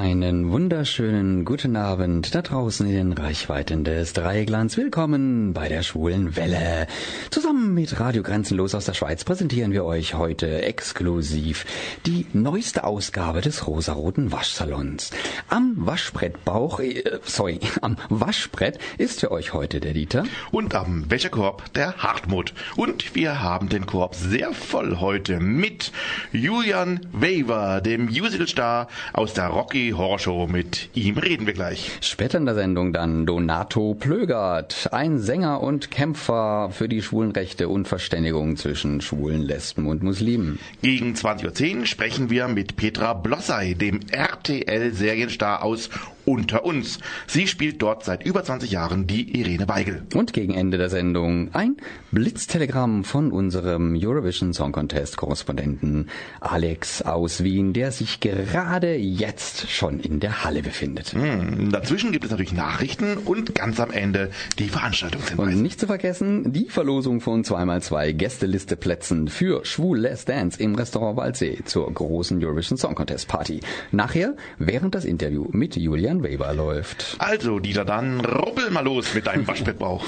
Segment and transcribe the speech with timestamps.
[0.00, 4.78] Einen wunderschönen guten Abend da draußen in den Reichweiten des Dreiglanz.
[4.78, 6.86] Willkommen bei der Schwulen Welle.
[7.30, 11.66] Zusammen mit Radio Grenzenlos aus der Schweiz präsentieren wir euch heute exklusiv
[12.06, 15.10] die neueste Ausgabe des rosaroten Waschsalons.
[15.50, 20.24] Am Waschbrettbauch, äh, sorry, am Waschbrett ist für euch heute der Dieter.
[20.50, 22.54] Und am Wäschekorb der Hartmut.
[22.74, 25.92] Und wir haben den Korb sehr voll heute mit
[26.32, 30.46] Julian Weaver, dem Musicalstar aus der Rocky Horrorshow.
[30.46, 31.90] Mit ihm reden wir gleich.
[32.00, 37.88] Später in der Sendung dann Donato Plögert, ein Sänger und Kämpfer für die Schwulenrechte und
[37.88, 40.58] Verständigung zwischen Schwulen, Lesben und Muslimen.
[40.82, 45.90] Gegen 20.10 Uhr sprechen wir mit Petra Blossay, dem RTL-Serienstar aus
[46.30, 47.00] unter uns.
[47.26, 50.02] Sie spielt dort seit über 20 Jahren die Irene Weigel.
[50.14, 51.76] Und gegen Ende der Sendung ein
[52.12, 56.08] Blitztelegramm von unserem Eurovision Song Contest Korrespondenten
[56.40, 61.14] Alex aus Wien, der sich gerade jetzt schon in der Halle befindet.
[61.14, 65.50] Hm, dazwischen gibt es natürlich Nachrichten und ganz am Ende die Veranstaltungshinweise.
[65.50, 71.16] Und nicht zu vergessen, die Verlosung von 2x2 Gästelisteplätzen für Schwul Last Dance im Restaurant
[71.16, 73.60] Waldsee zur großen Eurovision Song Contest Party.
[73.90, 77.16] Nachher, während das Interview mit Julian Weber läuft.
[77.18, 80.04] Also, Dieter, dann rubbel mal los mit deinem Waschbettbauch.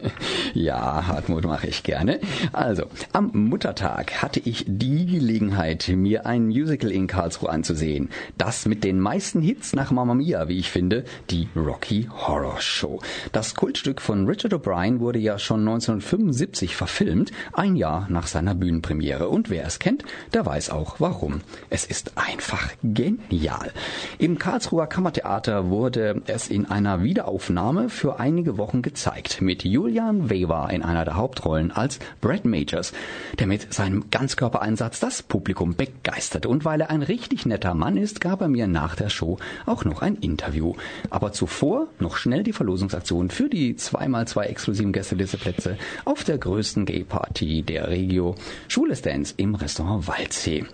[0.54, 2.20] ja, Hartmut mache ich gerne.
[2.52, 8.10] Also, am Muttertag hatte ich die Gelegenheit, mir ein Musical in Karlsruhe anzusehen.
[8.38, 13.00] Das mit den meisten Hits nach Mamma Mia, wie ich finde, die Rocky Horror Show.
[13.32, 19.28] Das Kultstück von Richard O'Brien wurde ja schon 1975 verfilmt, ein Jahr nach seiner Bühnenpremiere.
[19.28, 21.40] Und wer es kennt, der weiß auch warum.
[21.70, 23.72] Es ist einfach genial.
[24.18, 30.30] Im Karlsruher Kammertheater Theater wurde es in einer Wiederaufnahme für einige Wochen gezeigt, mit Julian
[30.30, 32.92] Weaver in einer der Hauptrollen als Brad Majors,
[33.40, 36.48] der mit seinem Ganzkörpereinsatz das Publikum begeisterte.
[36.48, 39.84] Und weil er ein richtig netter Mann ist, gab er mir nach der Show auch
[39.84, 40.74] noch ein Interview.
[41.10, 47.62] Aber zuvor noch schnell die Verlosungsaktion für die 2x2 exklusiven Gästelisteplätze auf der größten Gay-Party
[47.64, 48.36] der Regio,
[48.68, 50.66] Schwule Dance im Restaurant Waldsee.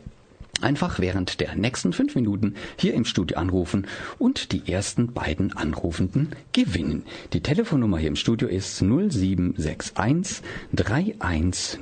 [0.60, 3.86] Einfach während der nächsten fünf Minuten hier im Studio anrufen
[4.18, 7.04] und die ersten beiden Anrufenden gewinnen.
[7.32, 10.42] Die Telefonnummer hier im Studio ist 0761
[10.74, 11.80] 31028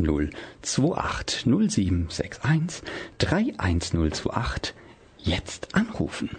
[1.47, 2.83] 0761
[3.19, 4.75] 31028.
[5.19, 6.31] Jetzt anrufen.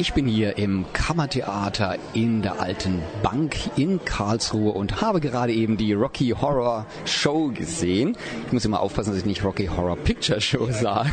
[0.00, 5.76] Ich bin hier im Kammertheater in der Alten Bank in Karlsruhe und habe gerade eben
[5.76, 8.16] die Rocky Horror Show gesehen.
[8.46, 11.10] Ich muss immer aufpassen, dass ich nicht Rocky Horror Picture Show sage.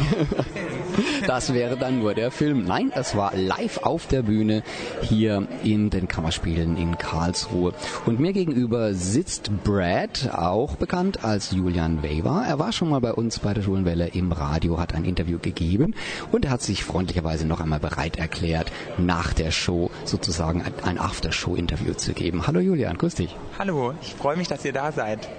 [1.25, 2.65] Das wäre dann nur der Film.
[2.65, 4.61] Nein, es war live auf der Bühne
[5.01, 7.73] hier in den Kammerspielen in Karlsruhe.
[8.05, 12.45] Und mir gegenüber sitzt Brad, auch bekannt als Julian Weaver.
[12.47, 15.95] Er war schon mal bei uns bei der Schulenwelle im Radio, hat ein Interview gegeben
[16.31, 21.93] und er hat sich freundlicherweise noch einmal bereit erklärt, nach der Show sozusagen ein After-Show-Interview
[21.93, 22.47] zu geben.
[22.47, 23.35] Hallo Julian, grüß dich.
[23.57, 25.29] Hallo, ich freue mich, dass ihr da seid.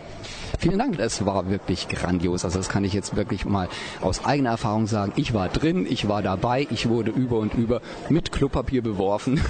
[0.59, 2.45] Vielen Dank, das war wirklich grandios.
[2.45, 3.69] Also das kann ich jetzt wirklich mal
[4.01, 5.13] aus eigener Erfahrung sagen.
[5.17, 9.41] Ich war drin, ich war dabei, ich wurde über und über mit Klopapier beworfen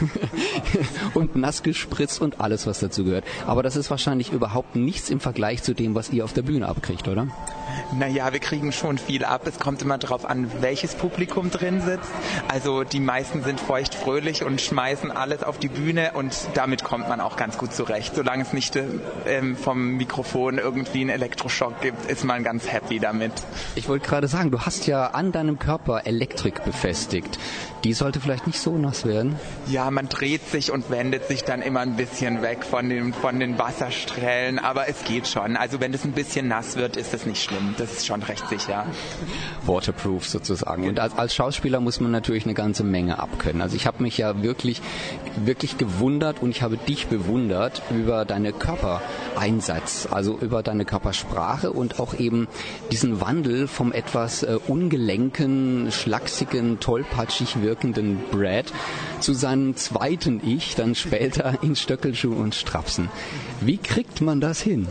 [1.14, 3.24] und nass gespritzt und alles, was dazu gehört.
[3.46, 6.68] Aber das ist wahrscheinlich überhaupt nichts im Vergleich zu dem, was ihr auf der Bühne
[6.68, 7.28] abkriegt, oder?
[7.98, 9.42] Naja, wir kriegen schon viel ab.
[9.46, 12.10] Es kommt immer darauf an, welches Publikum drin sitzt.
[12.48, 17.20] Also die meisten sind feuchtfröhlich und schmeißen alles auf die Bühne und damit kommt man
[17.20, 18.14] auch ganz gut zurecht.
[18.14, 18.78] Solange es nicht
[19.26, 23.32] ähm, vom Mikrofon irgendwie einen Elektroschock gibt, ist man ganz happy damit.
[23.74, 27.38] Ich wollte gerade sagen, du hast ja an deinem Körper Elektrik befestigt.
[27.86, 29.36] Die sollte vielleicht nicht so nass werden.
[29.68, 33.38] Ja, man dreht sich und wendet sich dann immer ein bisschen weg von den, von
[33.38, 35.56] den Wasserstrahlen, aber es geht schon.
[35.56, 37.76] Also wenn es ein bisschen nass wird, ist das nicht schlimm.
[37.78, 38.86] Das ist schon recht sicher.
[39.66, 40.88] Waterproof sozusagen.
[40.88, 43.62] Und als, als Schauspieler muss man natürlich eine ganze Menge abkönnen.
[43.62, 44.82] Also ich habe mich ja wirklich,
[45.36, 52.00] wirklich gewundert und ich habe dich bewundert über deine Körpereinsatz, also über deine Körpersprache und
[52.00, 52.48] auch eben
[52.90, 57.75] diesen Wandel vom etwas äh, ungelenken, schlachsigen, tollpatschig wirkenden
[58.30, 58.72] Brad
[59.20, 63.08] zu seinem zweiten Ich, dann später in Stöckelschuh und Strapsen.
[63.60, 64.86] Wie kriegt man das hin?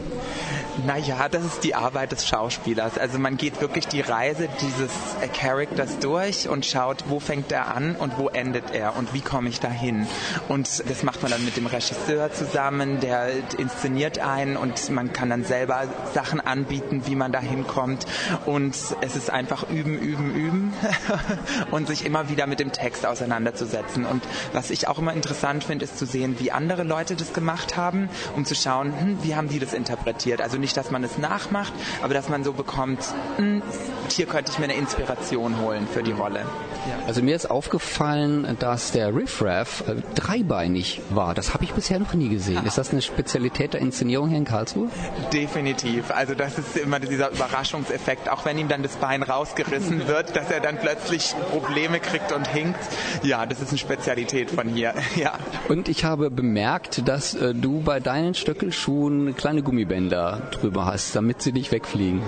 [0.83, 2.97] Naja, das ist die Arbeit des Schauspielers.
[2.97, 4.91] Also man geht wirklich die Reise dieses
[5.33, 9.47] Charakters durch und schaut, wo fängt er an und wo endet er und wie komme
[9.49, 10.05] ich dahin.
[10.49, 15.29] Und das macht man dann mit dem Regisseur zusammen, der inszeniert einen und man kann
[15.29, 18.05] dann selber Sachen anbieten, wie man dahin kommt.
[18.45, 20.73] Und es ist einfach üben, üben, üben
[21.71, 24.05] und sich immer wieder mit dem Text auseinanderzusetzen.
[24.05, 27.77] Und was ich auch immer interessant finde, ist zu sehen, wie andere Leute das gemacht
[27.77, 30.41] haben, um zu schauen, hm, wie haben die das interpretiert.
[30.41, 31.71] Also nicht, dass man es nachmacht,
[32.01, 32.99] aber dass man so bekommt,
[33.37, 33.61] hm,
[34.09, 36.39] hier könnte ich mir eine Inspiration holen für die Rolle.
[36.39, 37.07] Ja.
[37.07, 41.35] Also mir ist aufgefallen, dass der Riffraff äh, dreibeinig war.
[41.35, 42.65] Das habe ich bisher noch nie gesehen.
[42.65, 44.89] Ist das eine Spezialität der Inszenierung hier in Karlsruhe?
[45.31, 46.09] Definitiv.
[46.09, 50.49] Also das ist immer dieser Überraschungseffekt, auch wenn ihm dann das Bein rausgerissen wird, dass
[50.49, 52.79] er dann plötzlich Probleme kriegt und hinkt.
[53.21, 54.93] Ja, das ist eine Spezialität von hier.
[55.15, 55.33] Ja.
[55.69, 61.41] Und ich habe bemerkt, dass äh, du bei deinen Stöckelschuhen kleine Gummibänder drüber hast, damit
[61.41, 62.21] sie nicht wegfliegen.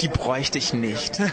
[0.00, 1.20] Die bräuchte ich nicht.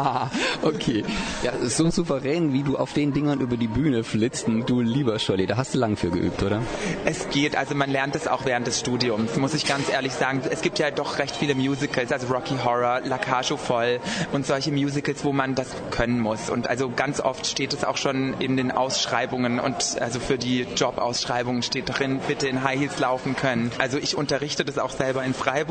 [0.62, 1.04] okay.
[1.42, 5.46] Ja, so souverän, wie du auf den Dingern über die Bühne flitzt, du lieber Scholli,
[5.46, 6.62] da hast du lang für geübt, oder?
[7.04, 10.42] Es geht, also man lernt es auch während des Studiums, muss ich ganz ehrlich sagen.
[10.50, 14.00] Es gibt ja doch recht viele Musicals, also Rocky Horror, La Cage voll
[14.32, 16.50] und solche Musicals, wo man das können muss.
[16.50, 20.66] Und also ganz oft steht es auch schon in den Ausschreibungen und also für die
[20.76, 23.70] Jobausschreibungen steht drin, bitte in High Heels laufen können.
[23.78, 25.65] Also ich unterrichte das auch selber in Freiburg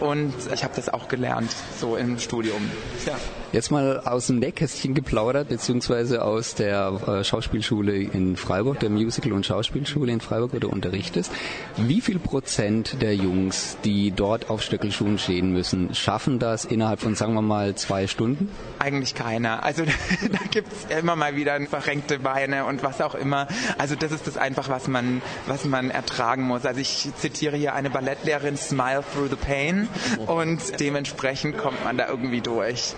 [0.00, 2.70] und ich habe das auch gelernt, so im Studium.
[3.06, 3.16] Ja.
[3.52, 9.32] Jetzt mal aus dem Nähkästchen geplaudert, beziehungsweise aus der äh, Schauspielschule in Freiburg, der Musical-
[9.32, 11.32] und Schauspielschule in Freiburg, wo du unterrichtest.
[11.76, 17.16] Wie viel Prozent der Jungs, die dort auf Stöckelschuhen stehen müssen, schaffen das innerhalb von,
[17.16, 18.48] sagen wir mal, zwei Stunden?
[18.78, 19.64] Eigentlich keiner.
[19.64, 19.84] Also
[20.30, 23.48] da gibt es immer mal wieder verrenkte Beine und was auch immer.
[23.78, 26.64] Also das ist das einfach, was man, was man ertragen muss.
[26.64, 29.88] Also ich zitiere hier eine Ballettlehrerin, Smile through the pain
[30.26, 32.94] und dementsprechend kommt man da irgendwie durch.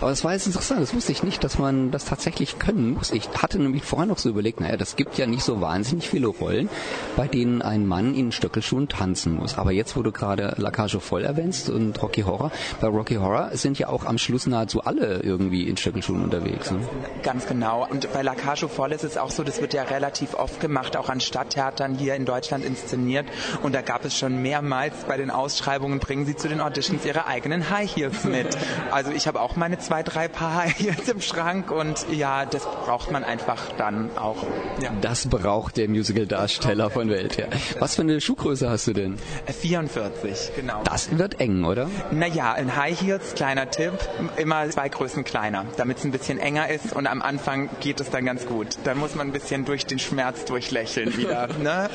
[0.00, 3.10] Aber das war jetzt interessant, das wusste ich nicht, dass man das tatsächlich können muss.
[3.10, 6.26] Ich hatte nämlich vorher noch so überlegt, naja, das gibt ja nicht so wahnsinnig viele
[6.26, 6.68] Rollen,
[7.16, 9.58] bei denen ein Mann in Stöckelschuhen tanzen muss.
[9.58, 12.50] Aber jetzt, wo du gerade La Cage voll erwähnst und Rocky Horror,
[12.80, 16.70] bei Rocky Horror sind ja auch am Schluss nahezu alle irgendwie in Stöckelschuhen unterwegs.
[16.70, 16.80] Ne?
[17.22, 17.86] Ganz genau.
[17.88, 20.96] Und bei La Cage voll ist es auch so, das wird ja relativ oft gemacht,
[20.96, 23.26] auch an Stadttheatern hier in Deutschland inszeniert.
[23.62, 27.26] Und da gab es schon mehrmals bei den Ausschreibungen, bringen sie zu den Auditions ihre
[27.26, 28.48] eigenen High Heels mit.
[28.90, 33.10] Also ich habe auch meine zwei, drei Paar jetzt im Schrank und ja, das braucht
[33.10, 34.44] man einfach dann auch.
[34.80, 34.90] Ja.
[35.00, 37.48] Das braucht der Musical-Darsteller von Welt her.
[37.78, 39.18] Was für eine Schuhgröße hast du denn?
[39.46, 40.82] 44, genau.
[40.84, 41.88] Das wird eng, oder?
[42.10, 43.92] Naja, in High Heels, kleiner Tipp,
[44.36, 48.10] immer zwei Größen kleiner, damit es ein bisschen enger ist und am Anfang geht es
[48.10, 48.78] dann ganz gut.
[48.84, 51.48] Dann muss man ein bisschen durch den Schmerz durchlächeln wieder.
[51.62, 51.88] ne?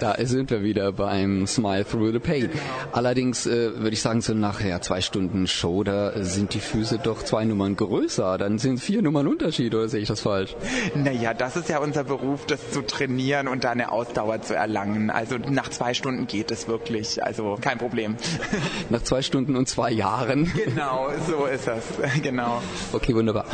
[0.00, 2.50] Da sind wir wieder beim Smile Through the Pain.
[2.50, 2.62] Genau.
[2.92, 6.98] Allerdings äh, würde ich sagen, so nach ja, zwei Stunden Show, da sind die Füße
[7.02, 8.38] doch zwei Nummern größer.
[8.38, 10.56] Dann sind vier Nummern Unterschied, oder sehe ich das falsch?
[10.94, 15.10] Naja, das ist ja unser Beruf, das zu trainieren und da eine Ausdauer zu erlangen.
[15.10, 17.22] Also nach zwei Stunden geht es wirklich.
[17.22, 18.16] Also kein Problem.
[18.90, 20.50] Nach zwei Stunden und zwei Jahren.
[20.64, 21.84] Genau, so ist das.
[22.22, 22.60] Genau.
[22.92, 23.46] Okay, wunderbar.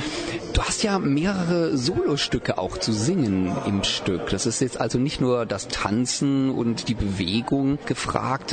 [0.52, 4.30] Du hast ja mehrere Solostücke auch zu singen im Stück.
[4.30, 8.52] Das ist jetzt also nicht nur das Tanzen und die Bewegung gefragt,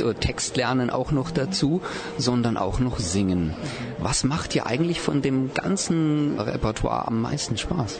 [0.52, 1.80] äh, Textlernen auch noch dazu,
[2.18, 3.54] sondern auch noch singen.
[3.98, 7.98] Was macht dir eigentlich von dem ganzen Repertoire am meisten Spaß?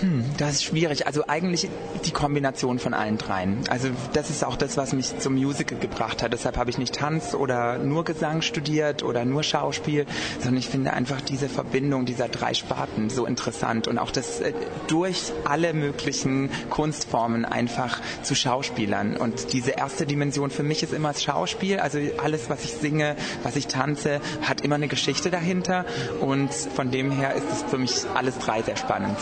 [0.00, 1.06] Hm, das ist schwierig.
[1.06, 1.68] Also eigentlich
[2.04, 3.58] die Kombination von allen dreien.
[3.68, 6.32] Also das ist auch das, was mich zum Musical gebracht hat.
[6.32, 10.06] Deshalb habe ich nicht Tanz oder nur Gesang studiert oder nur Schauspiel,
[10.40, 14.52] sondern ich finde einfach diese Verbindung dieser drei Sparten so interessant und auch das äh,
[14.86, 19.16] durch alle möglichen Kunstformen einfach zu Schauspielern.
[19.16, 21.80] Und diese erste Dimension für mich ist immer das Schauspiel.
[21.80, 25.84] Also alles, was ich singe, was ich tanze, hat immer eine Geschichte dahinter.
[26.20, 29.16] Und von dem her ist es für mich alles drei sehr spannend.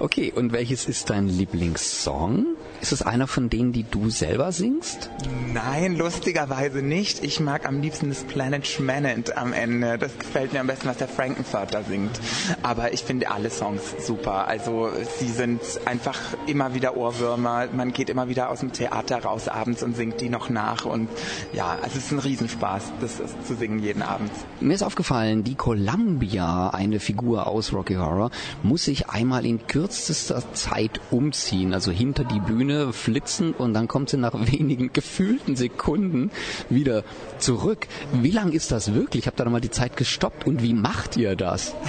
[0.00, 2.47] Okay, und welches ist dein Lieblingssong?
[2.80, 5.10] Ist es einer von denen, die du selber singst?
[5.52, 7.24] Nein, lustigerweise nicht.
[7.24, 9.98] Ich mag am liebsten das Planet Schmanent am Ende.
[9.98, 12.20] Das gefällt mir am besten, was der Frankenfurter singt.
[12.62, 14.46] Aber ich finde alle Songs super.
[14.46, 17.66] Also sie sind einfach immer wieder Ohrwürmer.
[17.72, 20.84] Man geht immer wieder aus dem Theater raus abends und singt die noch nach.
[20.84, 21.08] Und
[21.52, 24.30] ja, also es ist ein Riesenspaß, das zu singen jeden Abend.
[24.60, 28.30] Mir ist aufgefallen, die Columbia, eine Figur aus Rocky Horror,
[28.62, 33.88] muss sich einmal in kürzester Zeit umziehen, also hinter die Bühne Bühne flitzen und dann
[33.88, 36.30] kommt sie nach wenigen gefühlten Sekunden
[36.68, 37.02] wieder
[37.38, 37.86] zurück.
[38.12, 39.22] Wie lang ist das wirklich?
[39.22, 40.46] Ich habe da nochmal die Zeit gestoppt.
[40.46, 41.74] Und wie macht ihr das?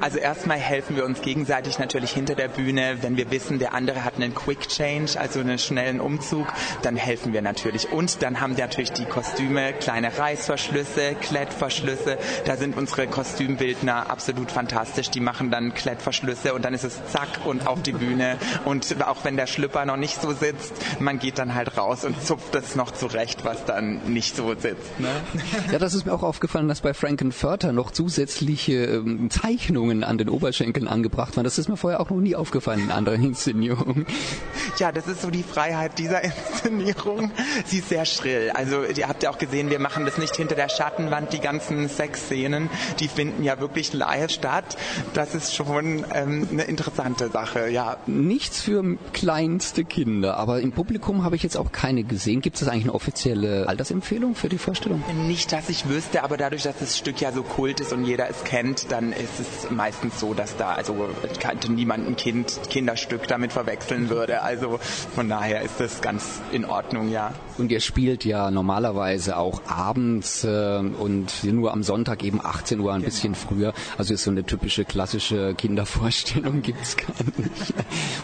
[0.00, 2.98] Also erstmal helfen wir uns gegenseitig natürlich hinter der Bühne.
[3.00, 6.46] Wenn wir wissen, der andere hat einen Quick Change, also einen schnellen Umzug,
[6.82, 7.90] dann helfen wir natürlich.
[7.90, 12.18] Und dann haben wir natürlich die Kostüme, kleine Reißverschlüsse, Klettverschlüsse.
[12.44, 15.10] Da sind unsere Kostümbildner absolut fantastisch.
[15.10, 18.36] Die machen dann Klettverschlüsse und dann ist es zack und auf die Bühne.
[18.64, 22.04] Und auch wenn der Schlüpper noch nicht nicht so sitzt, man geht dann halt raus
[22.04, 25.00] und zupft es noch zurecht, was dann nicht so sitzt.
[25.00, 25.08] Ne?
[25.72, 30.28] Ja, das ist mir auch aufgefallen, dass bei Frankenfurter noch zusätzliche ähm, Zeichnungen an den
[30.28, 31.42] Oberschenkeln angebracht waren.
[31.42, 34.06] Das ist mir vorher auch noch nie aufgefallen in anderen Inszenierungen.
[34.78, 37.32] Ja, das ist so die Freiheit dieser Inszenierung.
[37.64, 38.52] Sie ist sehr schrill.
[38.54, 41.88] Also ihr habt ja auch gesehen, wir machen das nicht hinter der Schattenwand, die ganzen
[41.88, 42.70] Sexszenen,
[43.00, 44.76] die finden ja wirklich live statt.
[45.14, 47.96] Das ist schon ähm, eine interessante Sache, ja.
[48.06, 52.40] Nichts für kleinste Kinder, aber im Publikum habe ich jetzt auch keine gesehen.
[52.40, 55.02] Gibt es eigentlich eine offizielle Altersempfehlung für die Vorstellung?
[55.26, 58.28] Nicht, dass ich wüsste, aber dadurch, dass das Stück ja so kult ist und jeder
[58.28, 61.08] es kennt, dann ist es meistens so, dass da, also
[61.40, 64.42] kannte niemand ein Kind, Kinderstück damit verwechseln würde.
[64.42, 64.78] Also
[65.14, 67.32] von daher ist das ganz in Ordnung, ja.
[67.58, 72.92] Und ihr spielt ja normalerweise auch abends äh, und nur am Sonntag eben 18 Uhr,
[72.92, 73.06] ein genau.
[73.06, 73.72] bisschen früher.
[73.96, 77.74] Also ist so eine typische klassische Kindervorstellung gibt's gar nicht.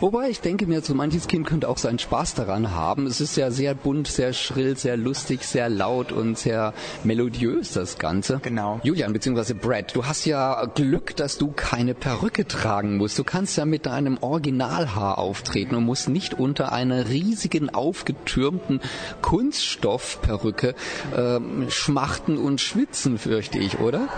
[0.00, 3.06] Wobei ich denke mir, so manches Kind könnte auch seinen Spaß daran haben.
[3.06, 7.98] Es ist ja sehr bunt, sehr schrill, sehr lustig, sehr laut und sehr melodiös das
[7.98, 8.40] Ganze.
[8.42, 8.80] Genau.
[8.82, 9.54] Julian bzw.
[9.54, 13.18] Brad, du hast ja Glück, dass du keine Perücke tragen musst.
[13.18, 18.80] Du kannst ja mit deinem Originalhaar auftreten und musst nicht unter einer riesigen aufgetürmten
[19.20, 20.74] Kunststoffperücke
[21.16, 21.40] äh,
[21.70, 24.08] schmachten und schwitzen, fürchte ich, oder?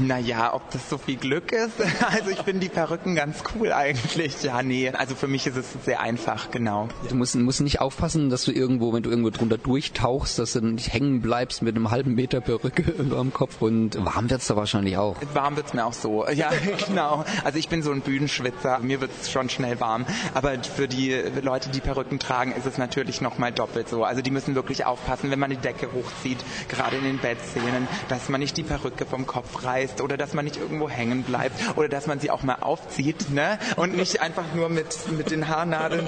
[0.00, 1.72] Naja, ob das so viel Glück ist?
[2.06, 4.42] Also ich finde die Perücken ganz cool eigentlich.
[4.42, 6.75] Ja, nee, also für mich ist es sehr einfach, genau.
[7.08, 10.60] Du musst, musst nicht aufpassen, dass du irgendwo, wenn du irgendwo drunter durchtauchst, dass du
[10.60, 13.62] nicht hängen bleibst mit einem halben Meter Perücke über dem Kopf.
[13.62, 15.16] Und warm wird's da wahrscheinlich auch.
[15.34, 16.50] Warm wird's mir auch so, ja,
[16.86, 17.24] genau.
[17.44, 20.06] Also ich bin so ein Bühnenschwitzer, mir wird's schon schnell warm.
[20.34, 24.04] Aber für die Leute, die Perücken tragen, ist es natürlich nochmal doppelt so.
[24.04, 28.28] Also die müssen wirklich aufpassen, wenn man die Decke hochzieht, gerade in den Bettszenen, dass
[28.28, 31.88] man nicht die Perücke vom Kopf reißt oder dass man nicht irgendwo hängen bleibt oder
[31.88, 33.58] dass man sie auch mal aufzieht ne?
[33.76, 36.06] und nicht einfach nur mit, mit den Haarnadeln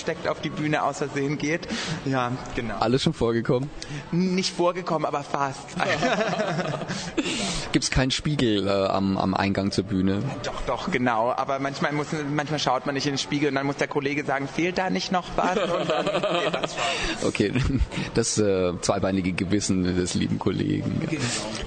[0.00, 1.68] zusammengesteckt auf die Bühne aus Versehen geht.
[2.04, 2.78] Ja, genau.
[2.78, 3.70] Alles schon vorgekommen?
[4.12, 5.76] Nicht vorgekommen, aber fast.
[7.72, 10.22] Gibt es keinen Spiegel äh, am, am Eingang zur Bühne?
[10.42, 11.32] Doch, doch, genau.
[11.32, 14.24] Aber manchmal, muss, manchmal schaut man nicht in den Spiegel und dann muss der Kollege
[14.24, 15.56] sagen, fehlt da nicht noch was?
[15.58, 16.06] Und dann
[16.52, 16.76] das.
[17.22, 17.52] Okay,
[18.14, 21.00] das äh, zweibeinige Gewissen des lieben Kollegen.
[21.08, 21.22] Genau.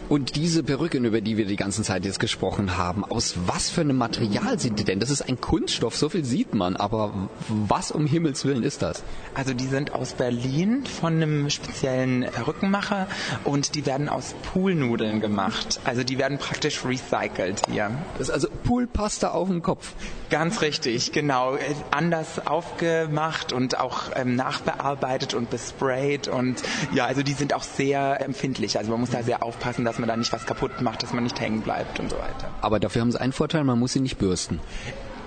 [0.09, 3.81] Und diese Perücken, über die wir die ganze Zeit jetzt gesprochen haben, aus was für
[3.81, 4.99] einem Material sind die denn?
[4.99, 7.13] Das ist ein Kunststoff, so viel sieht man, aber
[7.47, 9.03] was um Himmels Willen ist das?
[9.33, 13.07] Also die sind aus Berlin von einem speziellen Perückenmacher
[13.43, 15.81] und die werden aus Poolnudeln gemacht.
[15.83, 17.91] Also die werden praktisch recycelt hier.
[18.17, 19.91] Das ist also Poolpasta auf dem Kopf.
[20.29, 21.57] Ganz richtig, genau.
[21.91, 26.63] Anders aufgemacht und auch ähm, nachbearbeitet und besprayt und
[26.93, 28.77] ja, also die sind auch sehr empfindlich.
[28.77, 31.23] Also man muss da sehr aufpassen, dass man da nicht was kaputt macht, dass man
[31.23, 32.49] nicht hängen bleibt und so weiter.
[32.61, 34.61] Aber dafür haben sie einen Vorteil, man muss sie nicht bürsten.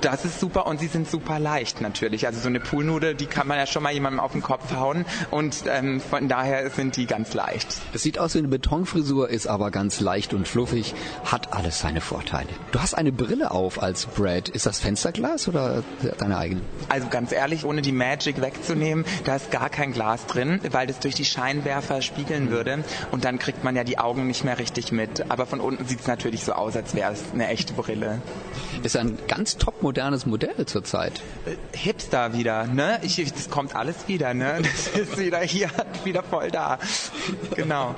[0.07, 2.29] Das ist super und sie sind super leicht natürlich.
[2.29, 5.05] Also so eine Poolnudel, die kann man ja schon mal jemandem auf den Kopf hauen
[5.33, 7.79] und ähm, von daher sind die ganz leicht.
[7.93, 10.95] Das sieht aus wie eine Betonfrisur, ist aber ganz leicht und fluffig,
[11.25, 12.47] hat alles seine Vorteile.
[12.71, 14.49] Du hast eine Brille auf als Brad.
[14.49, 15.83] Ist das Fensterglas oder
[16.19, 16.61] deine eigene?
[16.89, 21.01] Also ganz ehrlich, ohne die Magic wegzunehmen, da ist gar kein Glas drin, weil das
[21.01, 24.93] durch die Scheinwerfer spiegeln würde und dann kriegt man ja die Augen nicht mehr richtig
[24.93, 25.33] mit.
[25.33, 28.23] Aber von unten sieht es natürlich so aus, als wäre es eine echte Brille.
[28.85, 31.23] Ist ein ganz top modernes Modell zurzeit.
[31.47, 33.01] Äh, Hipster wieder, ne?
[33.03, 34.61] Ich, das kommt alles wieder, ne?
[34.63, 35.71] Das ist wieder hier,
[36.05, 36.79] wieder voll da.
[37.55, 37.95] Genau.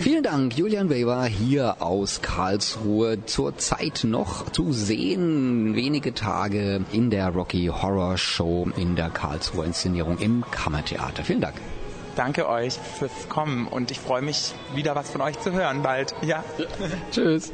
[0.00, 3.26] Vielen Dank, Julian Weber hier aus Karlsruhe.
[3.26, 10.16] Zurzeit noch zu sehen, wenige Tage in der Rocky Horror Show in der Karlsruher Inszenierung
[10.18, 11.22] im Kammertheater.
[11.22, 11.56] Vielen Dank.
[12.16, 16.14] Danke euch fürs Kommen und ich freue mich, wieder was von euch zu hören bald.
[16.22, 16.44] Ja.
[16.56, 16.66] ja.
[17.12, 17.52] Tschüss.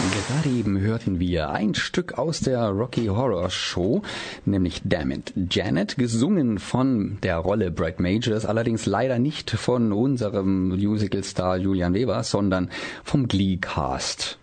[0.00, 4.02] Gerade eben hörten wir ein Stück aus der Rocky Horror Show,
[4.46, 10.68] nämlich Damn It Janet, gesungen von der Rolle Brad Majors, allerdings leider nicht von unserem
[10.68, 12.70] Musical-Star Julian Weber, sondern
[13.04, 14.38] vom Glee-Cast.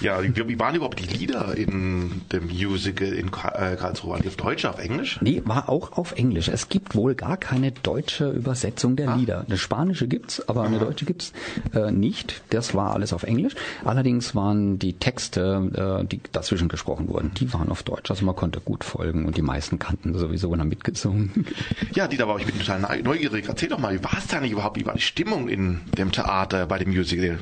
[0.00, 4.18] Ja, wie waren überhaupt die Lieder in dem Musical in äh, Karlsruhe?
[4.26, 5.18] Auf Deutsch, auf Englisch?
[5.20, 6.48] Nee, war auch auf Englisch.
[6.48, 9.16] Es gibt wohl gar keine deutsche Übersetzung der ah.
[9.16, 9.44] Lieder.
[9.46, 11.32] Eine spanische gibt's, aber eine deutsche gibt's
[11.74, 12.42] äh, nicht.
[12.50, 13.54] Das war alles auf Englisch.
[13.84, 18.10] Allerdings waren die Texte, äh, die dazwischen gesprochen wurden, die waren auf Deutsch.
[18.10, 21.46] Also man konnte gut folgen und die meisten kannten sowieso und haben mitgesungen.
[21.94, 23.44] Ja, Dieter, aber ich bin total neugierig.
[23.48, 24.78] Erzähl doch mal, wie war es da nicht überhaupt?
[24.78, 27.38] Wie war die Stimmung in dem Theater bei dem Musical?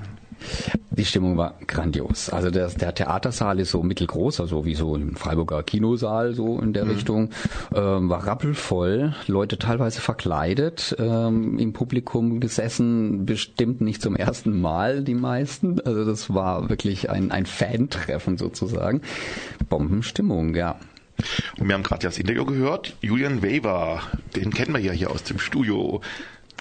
[0.90, 2.30] Die Stimmung war grandios.
[2.30, 6.72] Also der, der Theatersaal ist so mittelgroß, also wie so ein Freiburger Kinosaal so in
[6.72, 6.90] der mhm.
[6.90, 7.30] Richtung.
[7.74, 15.02] Ähm, war rappelvoll, Leute teilweise verkleidet, ähm, im Publikum gesessen, bestimmt nicht zum ersten Mal
[15.02, 15.80] die meisten.
[15.80, 19.02] Also das war wirklich ein, ein Fan-Treffen sozusagen.
[19.68, 20.76] Bombenstimmung, ja.
[21.58, 22.96] Und wir haben gerade das Interview gehört.
[23.00, 24.02] Julian Weber,
[24.36, 26.00] den kennen wir ja hier aus dem Studio.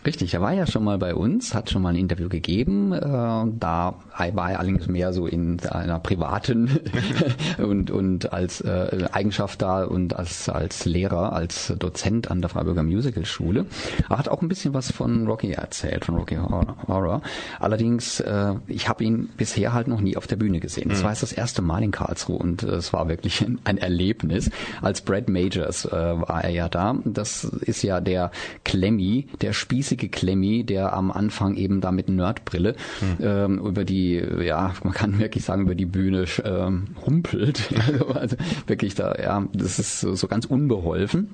[0.05, 2.93] Richtig, er war ja schon mal bei uns, hat schon mal ein Interview gegeben.
[2.93, 3.95] Äh, da
[4.33, 6.79] war er allerdings mehr so in einer privaten
[7.57, 12.83] und, und als äh, Eigenschaft da und als, als Lehrer, als Dozent an der Freiburger
[12.83, 13.65] Musical Schule.
[14.09, 17.21] Er hat auch ein bisschen was von Rocky erzählt, von Rocky Horror.
[17.59, 20.89] Allerdings, äh, ich habe ihn bisher halt noch nie auf der Bühne gesehen.
[20.89, 21.03] Das mhm.
[21.03, 24.49] war jetzt das erste Mal in Karlsruhe und es war wirklich ein, Erlebnis.
[24.81, 26.95] Als Brad Majors äh, war er ja da.
[27.05, 28.31] Das ist ja der
[28.63, 33.17] Clemmy, der Spieß spießige Klemmi, der am Anfang eben da mit Nerdbrille hm.
[33.21, 37.73] ähm, über die, ja, man kann wirklich sagen, über die Bühne ähm, humpelt.
[38.13, 38.35] also
[38.67, 41.29] wirklich da, ja, das ist so, so ganz unbeholfen.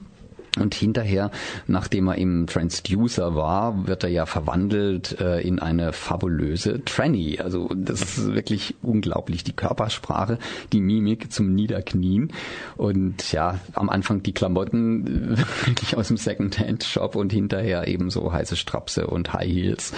[0.57, 1.31] Und hinterher,
[1.67, 7.39] nachdem er im Transducer war, wird er ja verwandelt äh, in eine fabulöse Tranny.
[7.39, 9.43] Also das ist wirklich unglaublich.
[9.43, 10.39] Die Körpersprache,
[10.71, 12.31] die Mimik zum Niederknien
[12.77, 18.55] und ja, am Anfang die Klamotten wirklich aus dem Secondhand-Shop und hinterher eben so heiße
[18.55, 19.93] Strapse und High Heels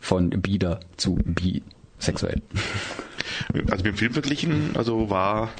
[0.00, 2.42] von Bieder zu bisexuell.
[3.70, 5.50] Also mit dem Film verglichen, also war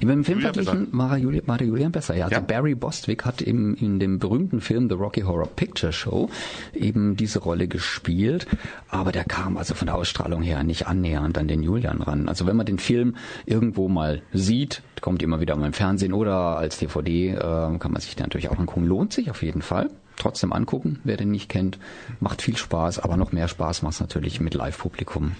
[0.00, 2.14] im Film verglichen war, Julian, war der Julian besser.
[2.16, 2.40] Ja, also ja.
[2.40, 6.28] Barry Bostwick hat im, in dem berühmten Film The Rocky Horror Picture Show
[6.74, 8.46] eben diese Rolle gespielt,
[8.88, 12.28] aber der kam also von der Ausstrahlung her nicht annähernd an den Julian ran.
[12.28, 16.56] Also wenn man den Film irgendwo mal sieht, kommt immer wieder mal im Fernsehen oder
[16.56, 17.36] als DVD, äh,
[17.78, 18.86] kann man sich den natürlich auch angucken.
[18.86, 21.78] Lohnt sich auf jeden Fall trotzdem angucken, wer den nicht kennt.
[22.20, 25.32] Macht viel Spaß, aber noch mehr Spaß macht es natürlich mit Live-Publikum.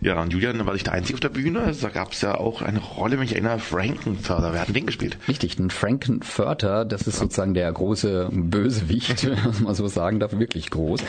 [0.00, 1.60] Ja, und Julian war nicht der Einzige auf der Bühne.
[1.60, 4.52] Also da gab es ja auch eine Rolle, wenn ich erinnere, Frankenförder.
[4.52, 5.18] Wer hat den gespielt?
[5.28, 10.70] Richtig, ein Frankenförder, das ist sozusagen der große Bösewicht, was man so sagen darf, wirklich
[10.70, 11.00] groß.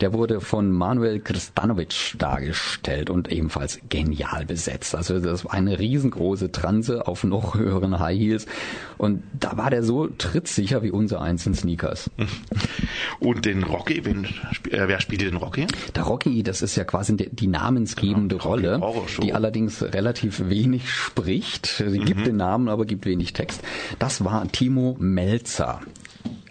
[0.00, 4.94] Der wurde von Manuel Kristanovic dargestellt und ebenfalls genial besetzt.
[4.94, 8.46] Also das war eine riesengroße Transe auf noch höheren High Heels.
[8.98, 12.10] Und da war der so trittsicher wie unser eins in Sneakers.
[13.18, 14.24] Und den Rocky, wen,
[14.70, 15.66] äh, wer spielt den Rocky?
[15.94, 18.80] Der Rocky, das ist ja quasi die namensgebende genau, Rolle,
[19.22, 21.66] die allerdings relativ wenig spricht.
[21.66, 22.04] Sie mhm.
[22.04, 23.62] gibt den Namen, aber gibt wenig Text.
[23.98, 25.80] Das war Timo Melzer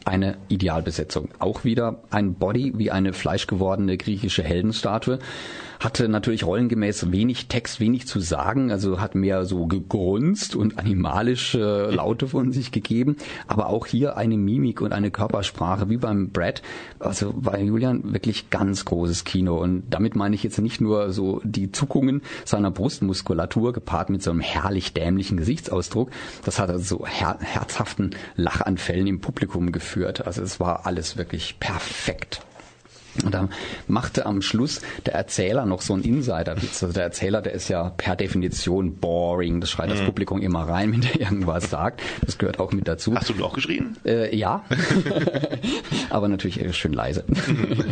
[0.05, 1.29] eine Idealbesetzung.
[1.39, 5.19] Auch wieder ein Body wie eine fleischgewordene griechische Heldenstatue
[5.85, 11.91] hatte natürlich rollengemäß wenig Text, wenig zu sagen, also hat mehr so gegrunzt und animalische
[11.91, 13.17] Laute von sich gegeben,
[13.47, 16.63] aber auch hier eine Mimik und eine Körpersprache wie beim Brad,
[16.97, 21.39] also bei Julian wirklich ganz großes Kino und damit meine ich jetzt nicht nur so
[21.43, 26.09] die Zuckungen seiner Brustmuskulatur gepaart mit so einem herrlich dämlichen Gesichtsausdruck,
[26.43, 31.59] das hat also so her herzhaften Lachanfällen im Publikum geführt, also es war alles wirklich
[31.59, 32.41] perfekt.
[33.23, 33.49] Und da
[33.87, 36.83] machte am Schluss der Erzähler noch so einen Insider-Witz.
[36.83, 39.61] Also der Erzähler, der ist ja per Definition boring.
[39.61, 39.93] Das schreit mhm.
[39.93, 42.01] das Publikum immer rein, wenn der irgendwas sagt.
[42.25, 43.15] Das gehört auch mit dazu.
[43.15, 43.97] Hast du auch geschrien?
[44.05, 44.63] Äh, ja.
[46.09, 47.23] aber natürlich schön leise.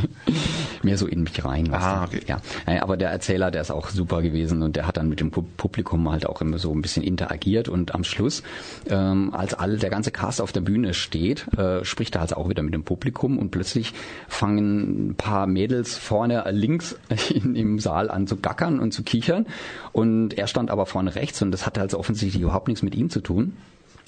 [0.83, 1.73] Mehr so in mich rein.
[1.73, 2.21] Ah, okay.
[2.27, 2.41] Ja.
[2.65, 5.31] Äh, aber der Erzähler, der ist auch super gewesen und der hat dann mit dem
[5.31, 8.43] Publikum halt auch immer so ein bisschen interagiert und am Schluss,
[8.89, 12.49] ähm, als all der ganze Cast auf der Bühne steht, äh, spricht er also auch
[12.49, 13.93] wieder mit dem Publikum und plötzlich
[14.27, 16.97] fangen paar Mädels vorne links
[17.33, 19.45] in, im Saal an zu gackern und zu kichern.
[19.91, 23.09] Und er stand aber vorne rechts und das hatte also offensichtlich überhaupt nichts mit ihm
[23.09, 23.57] zu tun.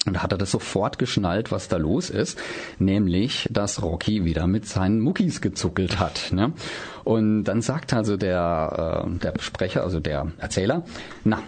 [0.06, 2.38] Und da hat er das sofort geschnallt, was da los ist,
[2.78, 6.32] nämlich, dass Rocky wieder mit seinen Muckis gezuckelt hat.
[6.32, 6.52] Ne?
[7.02, 10.84] Und dann sagt also der, äh, der Sprecher, also der Erzähler,
[11.24, 11.42] na,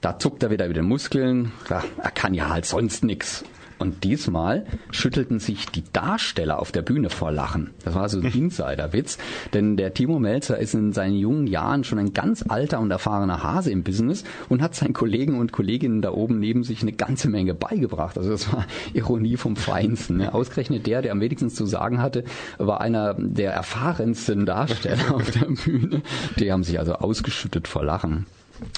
[0.00, 3.44] da zuckt er wieder mit den Muskeln, er kann ja halt sonst nix.
[3.82, 7.70] Und diesmal schüttelten sich die Darsteller auf der Bühne vor Lachen.
[7.84, 9.18] Das war so ein Insiderwitz,
[9.54, 13.42] denn der Timo Melzer ist in seinen jungen Jahren schon ein ganz alter und erfahrener
[13.42, 17.28] Hase im Business und hat seinen Kollegen und Kolleginnen da oben neben sich eine ganze
[17.28, 18.16] Menge beigebracht.
[18.16, 20.18] Also das war Ironie vom Feinsten.
[20.18, 20.32] Ne?
[20.32, 22.22] Ausgerechnet der, der am wenigsten zu sagen hatte,
[22.58, 26.02] war einer der erfahrensten Darsteller auf der Bühne.
[26.38, 28.26] Die haben sich also ausgeschüttet vor Lachen.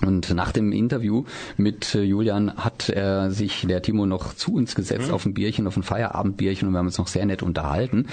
[0.05, 1.25] Und nach dem Interview
[1.57, 5.15] mit äh, Julian hat er sich der Timo noch zu uns gesetzt mhm.
[5.15, 8.07] auf ein Bierchen, auf ein Feierabendbierchen und wir haben uns noch sehr nett unterhalten.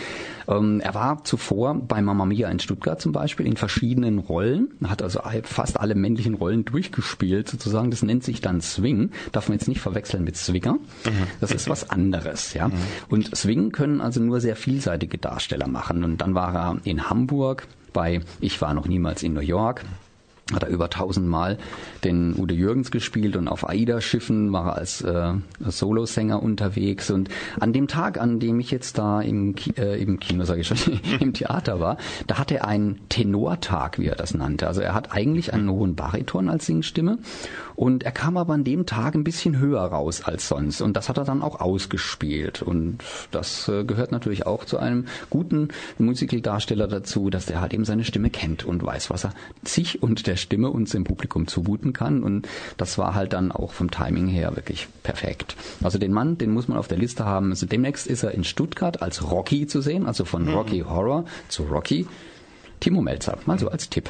[0.48, 5.02] Ähm, er war zuvor bei Mamma Mia in Stuttgart zum Beispiel in verschiedenen Rollen, hat
[5.02, 7.92] also fast alle männlichen Rollen durchgespielt sozusagen.
[7.92, 9.12] Das nennt sich dann Swing.
[9.32, 10.74] Darf man jetzt nicht verwechseln mit Swinger.
[10.74, 11.28] Mhm.
[11.40, 12.68] Das ist was anderes, ja.
[12.68, 12.74] Mhm.
[13.10, 16.04] Und Swing können also nur sehr vielseitige Darsteller machen.
[16.04, 19.84] Und dann war er in Hamburg bei Ich war noch niemals in New York
[20.54, 21.58] hat er über tausendmal
[22.04, 27.12] den Udo Jürgens gespielt und auf AIDA-Schiffen war er als äh, Solosänger unterwegs.
[27.12, 30.62] Und an dem Tag, an dem ich jetzt da im, Ki äh, im Kino, sage
[30.62, 30.78] ich schon,
[31.20, 34.68] im Theater war, da hatte er einen Tenortag, wie er das nannte.
[34.68, 37.20] Also er hat eigentlich einen hohen Bariton als Singstimme
[37.82, 40.82] und er kam aber an dem Tag ein bisschen höher raus als sonst.
[40.82, 42.62] Und das hat er dann auch ausgespielt.
[42.62, 43.00] Und
[43.32, 48.04] das äh, gehört natürlich auch zu einem guten Musicaldarsteller dazu, dass der halt eben seine
[48.04, 52.22] Stimme kennt und weiß, was er sich und der Stimme uns im Publikum zumuten kann.
[52.22, 55.56] Und das war halt dann auch vom Timing her wirklich perfekt.
[55.82, 57.50] Also den Mann, den muss man auf der Liste haben.
[57.50, 60.54] Also demnächst ist er in Stuttgart als Rocky zu sehen, also von mhm.
[60.54, 62.06] Rocky Horror zu Rocky.
[62.82, 64.10] Timo Melzer, mal so als Tipp.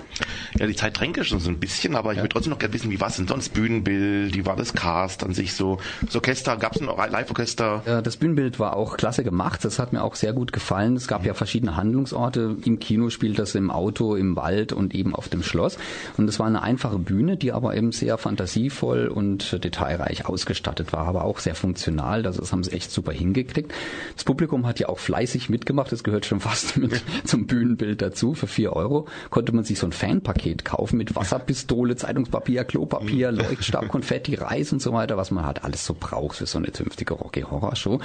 [0.57, 2.23] Ja, die Zeit drängt schon so ein bisschen, aber ich ja.
[2.23, 3.49] würde trotzdem noch gerne wissen, wie war es denn sonst?
[3.49, 5.77] Bühnenbild, wie war das Cast an sich so?
[6.01, 7.83] Das Orchester, gab es ein Live-Orchester?
[7.85, 10.95] Ja, das Bühnenbild war auch klasse gemacht, das hat mir auch sehr gut gefallen.
[10.95, 12.55] Es gab ja verschiedene Handlungsorte.
[12.63, 15.77] Im Kino spielt das im Auto, im Wald und eben auf dem Schloss.
[16.15, 21.07] Und es war eine einfache Bühne, die aber eben sehr fantasievoll und detailreich ausgestattet war,
[21.07, 22.23] aber auch sehr funktional.
[22.23, 23.73] Das, das haben sie echt super hingekriegt.
[24.15, 28.33] Das Publikum hat ja auch fleißig mitgemacht, das gehört schon fast mit zum Bühnenbild dazu.
[28.33, 33.87] Für 4 Euro konnte man sich so ein Fanpaket kaufen mit Wasserpistole, Zeitungspapier, Klopapier, Leuchtstab,
[33.89, 37.15] Konfetti, Reis und so weiter, was man halt alles so braucht für so eine zünftige
[37.15, 37.99] Rocky Horror Show.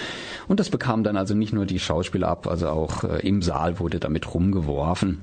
[0.49, 3.79] Und das bekam dann also nicht nur die Schauspieler ab, also auch äh, im Saal
[3.81, 5.21] wurde damit rumgeworfen.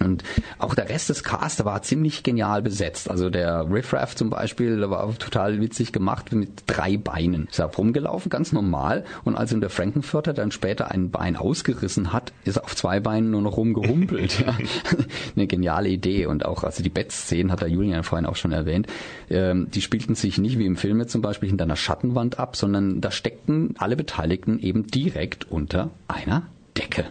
[0.00, 0.24] Und
[0.58, 3.10] auch der Rest des Cast war ziemlich genial besetzt.
[3.10, 7.46] Also der Riffraff zum Beispiel, der war total witzig gemacht mit drei Beinen.
[7.46, 9.04] Ist er rumgelaufen, ganz normal.
[9.24, 13.00] Und als ihm der Frankenfurter dann später ein Bein ausgerissen hat, ist er auf zwei
[13.00, 14.40] Beinen nur noch rumgehumpelt.
[14.46, 14.56] ja.
[15.36, 16.26] Eine geniale Idee.
[16.26, 18.86] Und auch, also die Bettszenen hat der Julian vorhin auch schon erwähnt,
[19.30, 23.00] ähm, die spielten sich nicht wie im Film zum Beispiel hinter einer Schattenwand ab, sondern
[23.00, 27.06] da steckten alle Beteiligten eben direkt unter einer Decke.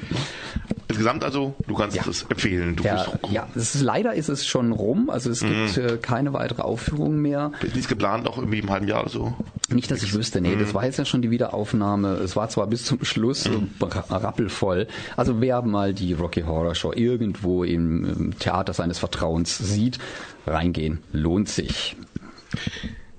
[0.94, 2.04] Insgesamt also, du kannst ja.
[2.08, 2.76] es empfehlen.
[2.76, 5.10] Du ja, ja ist, leider ist es schon rum.
[5.10, 5.84] Also es gibt mhm.
[5.84, 7.52] äh, keine weitere Aufführung mehr.
[7.64, 9.34] Ist nichts geplant, auch irgendwie im halben Jahr oder so?
[9.70, 10.40] Nicht, dass ich wüsste.
[10.40, 10.60] Nee, mhm.
[10.60, 12.10] das war jetzt ja schon die Wiederaufnahme.
[12.18, 13.70] Es war zwar bis zum Schluss mhm.
[13.82, 14.88] rappelvoll.
[15.18, 19.98] Also wer mal die Rocky Horror Show irgendwo im Theater seines Vertrauens sieht,
[20.46, 21.96] reingehen, lohnt sich.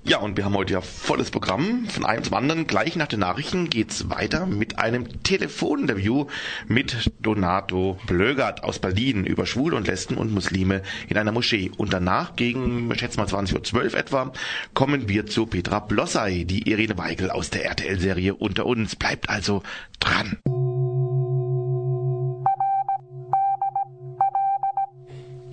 [0.07, 1.87] Ja, und wir haben heute ja volles Programm.
[1.87, 2.67] Von einem zum anderen.
[2.67, 6.27] Gleich nach den Nachrichten geht's weiter mit einem Telefoninterview
[6.67, 11.71] mit Donato Blögert aus Berlin über Schwule und Lesben und Muslime in einer Moschee.
[11.75, 14.31] Und danach, gegen, ich schätze mal 20.12 Uhr etwa,
[14.75, 18.95] kommen wir zu Petra Blossay, die Irene Weigel aus der RTL-Serie Unter uns.
[18.95, 19.63] Bleibt also
[19.99, 20.37] dran.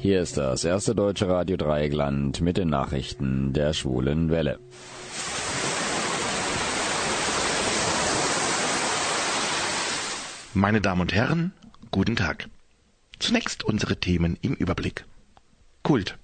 [0.02, 4.58] Hier ist das erste deutsche Radio Dreieckland mit den Nachrichten der schwulen Welle.
[10.54, 11.52] Meine Damen und Herren,
[11.92, 12.48] guten Tag.
[13.20, 15.04] Zunächst unsere Themen im Überblick.
[15.84, 16.18] Kult.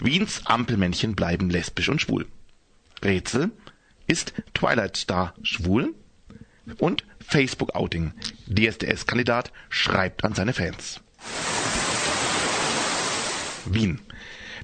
[0.00, 2.26] Wiens Ampelmännchen bleiben lesbisch und schwul.
[3.04, 3.52] Rätsel.
[4.08, 5.94] Ist Twilight Star schwul?
[6.78, 8.10] Und Facebook-Outing.
[8.48, 11.00] DSDS-Kandidat schreibt an seine Fans.
[13.66, 14.00] Wien.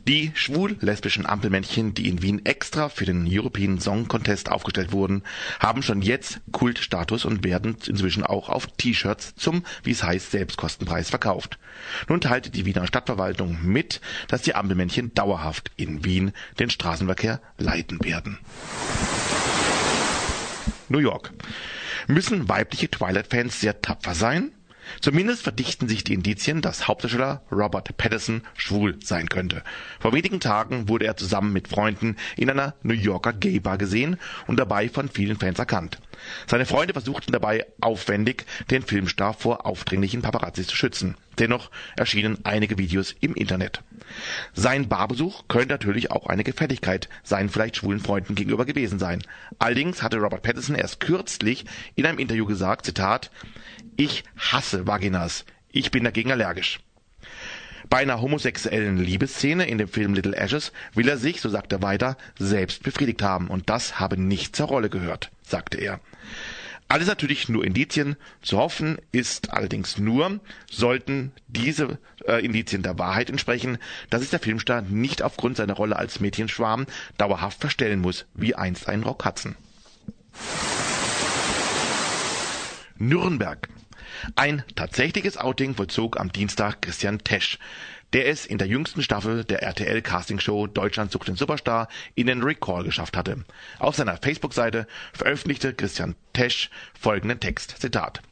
[0.07, 5.25] Die schwul-lesbischen Ampelmännchen, die in Wien extra für den European Song Contest aufgestellt wurden,
[5.59, 11.11] haben schon jetzt Kultstatus und werden inzwischen auch auf T-Shirts zum, wie es heißt, Selbstkostenpreis
[11.11, 11.59] verkauft.
[12.09, 17.99] Nun teilte die Wiener Stadtverwaltung mit, dass die Ampelmännchen dauerhaft in Wien den Straßenverkehr leiten
[18.05, 18.39] werden.
[20.89, 21.33] New York.
[22.07, 24.53] Müssen weibliche Twilight-Fans sehr tapfer sein?
[25.01, 29.63] Zumindest verdichten sich die Indizien, dass Hauptdarsteller Robert Pattinson schwul sein könnte.
[30.01, 34.59] Vor wenigen Tagen wurde er zusammen mit Freunden in einer New Yorker Gay-Bar gesehen und
[34.59, 35.99] dabei von vielen Fans erkannt.
[36.47, 41.17] Seine Freunde versuchten dabei aufwendig, den Filmstar vor aufdringlichen Paparazzis zu schützen.
[41.39, 43.83] Dennoch erschienen einige Videos im Internet.
[44.55, 49.23] Sein Barbesuch könnte natürlich auch eine Gefälligkeit seinen vielleicht schwulen Freunden gegenüber gewesen sein.
[49.59, 51.65] Allerdings hatte Robert Pattinson erst kürzlich
[51.95, 53.31] in einem Interview gesagt, Zitat,
[53.97, 55.45] ich hasse Vaginas.
[55.71, 56.81] Ich bin dagegen allergisch.
[57.89, 61.83] Bei einer homosexuellen Liebesszene in dem Film Little Ashes will er sich, so sagt er
[61.83, 66.01] weiter, selbst befriedigt haben und das habe nicht zur Rolle gehört, sagte er.
[66.89, 68.17] Alles natürlich nur Indizien.
[68.43, 74.39] Zu hoffen ist allerdings nur, sollten diese äh, Indizien der Wahrheit entsprechen, dass sich der
[74.39, 76.87] Filmstar nicht aufgrund seiner Rolle als Mädchenschwarm
[77.19, 79.57] dauerhaft verstellen muss, wie einst ein Rock Hudson.
[82.99, 83.69] Nürnberg.
[84.35, 87.59] Ein tatsächliches Outing vollzog am Dienstag Christian Tesch,
[88.17, 92.43] der es in der jüngsten Staffel der RTL Castingshow Deutschland sucht den Superstar in den
[92.43, 93.45] Recall geschafft hatte.
[93.79, 98.23] Auf seiner Facebook-Seite veröffentlichte Christian Tesch folgenden Text, Zitat.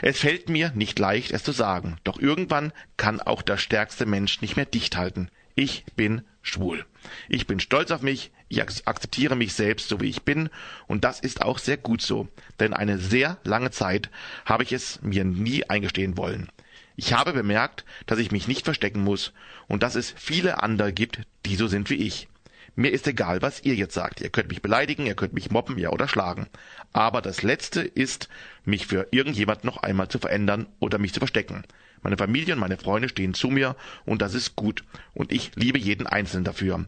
[0.00, 4.40] Es fällt mir nicht leicht, es zu sagen, doch irgendwann kann auch der stärkste Mensch
[4.40, 5.28] nicht mehr dicht halten.
[5.54, 6.86] Ich bin schwul.
[7.28, 10.48] Ich bin stolz auf mich, ich akzeptiere mich selbst, so wie ich bin,
[10.86, 14.08] und das ist auch sehr gut so, denn eine sehr lange Zeit
[14.46, 16.48] habe ich es mir nie eingestehen wollen.
[16.96, 19.32] Ich habe bemerkt, dass ich mich nicht verstecken muss
[19.66, 22.28] und dass es viele andere gibt, die so sind wie ich.
[22.76, 24.20] Mir ist egal, was ihr jetzt sagt.
[24.20, 26.46] Ihr könnt mich beleidigen, ihr könnt mich mobben, ja oder schlagen.
[26.92, 28.28] Aber das Letzte ist,
[28.64, 31.64] mich für irgendjemand noch einmal zu verändern oder mich zu verstecken.
[32.02, 34.84] Meine Familie und meine Freunde stehen zu mir und das ist gut.
[35.14, 36.84] Und ich liebe jeden Einzelnen dafür.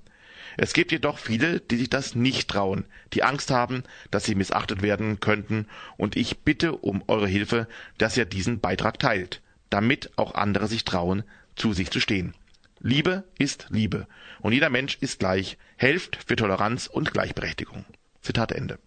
[0.57, 4.83] Es gibt jedoch viele, die sich das nicht trauen, die Angst haben, dass sie missachtet
[4.83, 5.67] werden könnten,
[5.97, 10.85] und ich bitte um eure Hilfe, dass ihr diesen Beitrag teilt, damit auch andere sich
[10.85, 11.25] trauen,
[11.55, 12.35] zu sich zu stehen.
[12.81, 14.07] Liebe ist Liebe
[14.41, 15.59] und jeder Mensch ist gleich.
[15.77, 17.85] Helft für Toleranz und Gleichberechtigung.
[18.21, 18.79] Zitat Ende.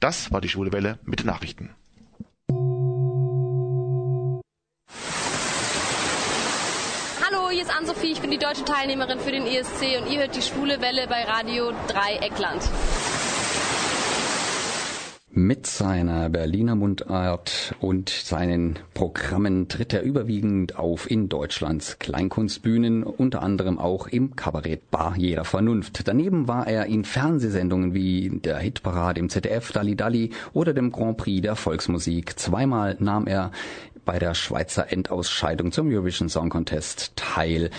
[0.00, 1.74] Das war die Schwule Welle mit Nachrichten.
[7.26, 10.36] Hallo, hier ist Ann-Sophie, ich bin die deutsche Teilnehmerin für den ESC und ihr hört
[10.36, 12.62] die Schwule Welle bei Radio Dreieckland.
[15.36, 23.42] Mit seiner Berliner Mundart und seinen Programmen tritt er überwiegend auf in Deutschlands Kleinkunstbühnen, unter
[23.42, 26.06] anderem auch im Kabarett Bar jeder Vernunft.
[26.06, 31.16] Daneben war er in Fernsehsendungen wie der Hitparade im ZDF, Dalli Dalli oder dem Grand
[31.16, 32.38] Prix der Volksmusik.
[32.38, 33.50] Zweimal nahm er
[34.04, 37.70] bei der Schweizer Endausscheidung zum Eurovision Song Contest teil.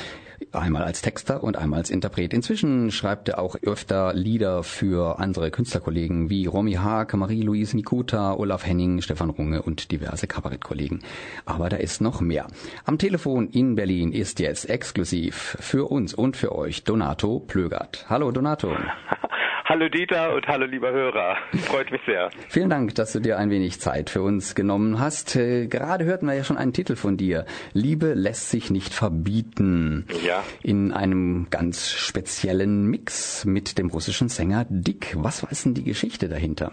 [0.51, 2.33] Einmal als Texter und einmal als Interpret.
[2.33, 8.65] Inzwischen schreibt er auch öfter Lieder für andere Künstlerkollegen wie Romy Haag, Marie-Louise Nikuta, Olaf
[8.65, 11.03] Henning, Stefan Runge und diverse Kabarettkollegen.
[11.45, 12.47] Aber da ist noch mehr.
[12.85, 18.05] Am Telefon in Berlin ist jetzt exklusiv für uns und für euch Donato Plögert.
[18.09, 18.71] Hallo Donato.
[19.67, 21.37] Hallo Dieter und hallo lieber Hörer.
[21.63, 22.29] Freut mich sehr.
[22.49, 25.35] Vielen Dank, dass du dir ein wenig Zeit für uns genommen hast.
[25.35, 27.47] Äh, gerade hörten wir ja schon einen Titel von dir.
[27.73, 30.05] Liebe lässt sich nicht verbieten.
[30.23, 30.43] Ja.
[30.61, 35.15] In einem ganz speziellen Mix mit dem russischen Sänger Dick.
[35.17, 36.71] Was war denn die Geschichte dahinter?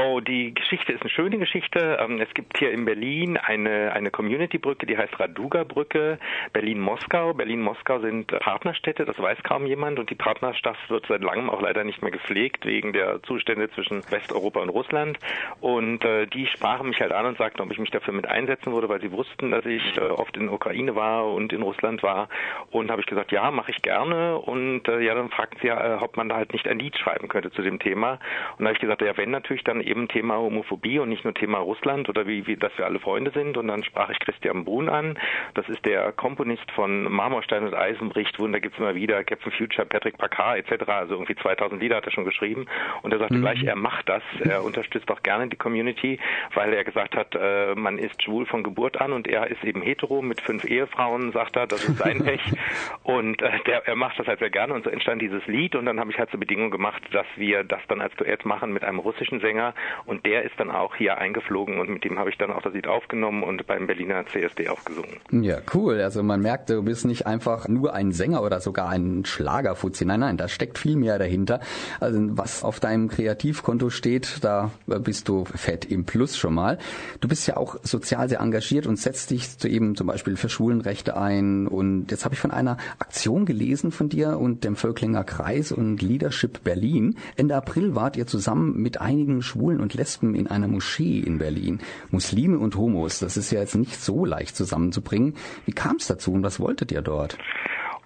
[0.00, 1.98] Oh, die Geschichte ist eine schöne Geschichte.
[2.00, 6.20] Ähm, es gibt hier in Berlin eine, eine Community-Brücke, die heißt Raduga-Brücke.
[6.52, 7.34] Berlin-Moskau.
[7.34, 9.98] Berlin-Moskau sind Partnerstädte, das weiß kaum jemand.
[9.98, 14.08] Und die Partnerschaft wird seit langem auch leider nicht mehr gepflegt, wegen der Zustände zwischen
[14.08, 15.18] Westeuropa und Russland.
[15.60, 18.72] Und äh, die sprachen mich halt an und sagten, ob ich mich dafür mit einsetzen
[18.72, 22.28] würde, weil sie wussten, dass ich äh, oft in Ukraine war und in Russland war.
[22.70, 24.38] Und habe ich gesagt, ja, mache ich gerne.
[24.38, 27.26] Und äh, ja, dann fragten sie, äh, ob man da halt nicht ein Lied schreiben
[27.26, 28.20] könnte zu dem Thema.
[28.58, 31.34] Und da habe ich gesagt, ja, wenn natürlich, dann eben Thema Homophobie und nicht nur
[31.34, 33.56] Thema Russland oder wie, wie dass wir alle Freunde sind.
[33.56, 35.18] Und dann sprach ich Christian Brun an.
[35.54, 40.18] Das ist der Komponist von Marmorstein und Eisenbricht, Wunder gibt's immer wieder, Captain Future, Patrick
[40.18, 40.88] Packard etc.
[40.88, 42.66] Also irgendwie 2000 Lieder hat er schon geschrieben.
[43.02, 43.42] Und er sagte mhm.
[43.42, 44.22] gleich, er macht das.
[44.40, 46.18] Er unterstützt auch gerne die Community,
[46.54, 49.82] weil er gesagt hat, äh, man ist schwul von Geburt an und er ist eben
[49.82, 52.42] hetero mit fünf Ehefrauen, sagt er, das ist sein Pech.
[53.02, 55.86] und äh, der, er macht das halt sehr gerne und so entstand dieses Lied und
[55.86, 58.84] dann habe ich halt zur Bedingung gemacht, dass wir das dann als Duett machen mit
[58.84, 59.74] einem russischen Sänger
[60.06, 62.72] und der ist dann auch hier eingeflogen und mit dem habe ich dann auch das
[62.72, 65.18] Lied aufgenommen und beim Berliner CSD auch gesungen.
[65.30, 66.00] Ja, cool.
[66.00, 70.04] Also man merkt, du bist nicht einfach nur ein Sänger oder sogar ein Schlagerfuzzi.
[70.04, 71.60] Nein, nein, da steckt viel mehr dahinter.
[72.00, 76.78] Also was auf deinem Kreativkonto steht, da bist du fett im Plus schon mal.
[77.20, 81.16] Du bist ja auch sozial sehr engagiert und setzt dich eben zum Beispiel für Schwulenrechte
[81.16, 81.66] ein.
[81.66, 86.00] Und jetzt habe ich von einer Aktion gelesen von dir und dem Völklinger Kreis und
[86.02, 87.16] Leadership Berlin.
[87.36, 91.38] Ende April wart ihr zusammen mit einigen Schwulen und und Lesben in einer Moschee in
[91.38, 91.80] Berlin.
[92.10, 95.34] Muslime und Homos, das ist ja jetzt nicht so leicht zusammenzubringen.
[95.64, 97.38] Wie kam es dazu und was wolltet ihr dort?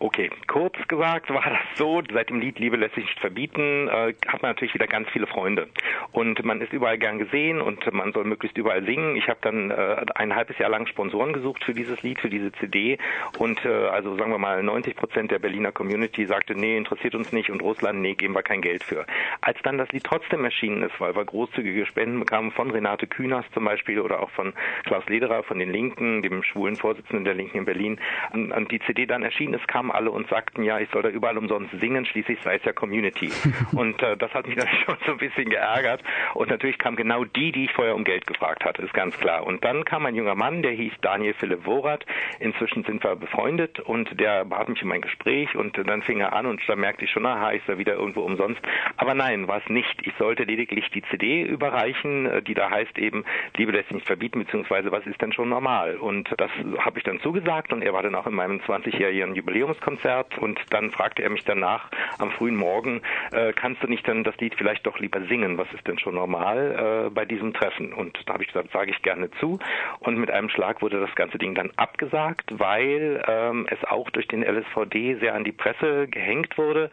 [0.04, 4.12] Okay, kurz gesagt war das so, seit dem Lied Liebe lässt sich nicht verbieten, äh,
[4.26, 5.68] hat man natürlich wieder ganz viele Freunde.
[6.10, 9.14] Und man ist überall gern gesehen und man soll möglichst überall singen.
[9.14, 12.50] Ich habe dann äh, ein halbes Jahr lang Sponsoren gesucht für dieses Lied, für diese
[12.50, 12.98] CD.
[13.38, 17.30] Und äh, also sagen wir mal 90 Prozent der Berliner Community sagte, nee, interessiert uns
[17.30, 19.06] nicht und Russland, nee, geben wir kein Geld für.
[19.40, 23.54] Als dann das Lied trotzdem erschienen ist, weil wir großzügige Spenden bekamen von Renate Künast
[23.54, 24.52] zum Beispiel oder auch von
[24.84, 28.00] Klaus Lederer von den Linken, dem schwulen Vorsitzenden der Linken in Berlin,
[28.32, 31.38] und die CD dann erschienen ist, kamen alle und sagten, ja, ich soll da überall
[31.38, 33.30] umsonst singen, schließlich sei es ja Community.
[33.72, 36.02] und äh, das hat mich dann schon so ein bisschen geärgert.
[36.34, 39.46] Und natürlich kam genau die, die ich vorher um Geld gefragt hatte, ist ganz klar.
[39.46, 42.04] Und dann kam ein junger Mann, der hieß Daniel Philipp Worath.
[42.40, 46.32] Inzwischen sind wir befreundet und der bat mich um ein Gespräch und dann fing er
[46.32, 48.60] an und da merkte ich schon, aha, ist er wieder irgendwo umsonst.
[48.96, 50.06] Aber nein, war es nicht.
[50.06, 53.24] Ich sollte lediglich die CD überreichen, äh, die da heißt eben,
[53.56, 55.96] Liebe lässt sich nicht verbieten, beziehungsweise was ist denn schon normal?
[55.96, 59.80] Und das habe ich dann zugesagt und er war dann auch in meinem 20-jährigen Jubiläums
[59.82, 64.24] Abschlusskonzert und dann fragte er mich danach am frühen Morgen, äh, kannst du nicht dann
[64.24, 65.58] das Lied vielleicht doch lieber singen?
[65.58, 67.92] Was ist denn schon normal äh, bei diesem Treffen?
[67.92, 69.58] Und da habe ich gesagt, sage ich gerne zu.
[70.00, 74.28] Und mit einem Schlag wurde das ganze Ding dann abgesagt, weil ähm, es auch durch
[74.28, 76.90] den LSVD sehr an die Presse gehängt wurde,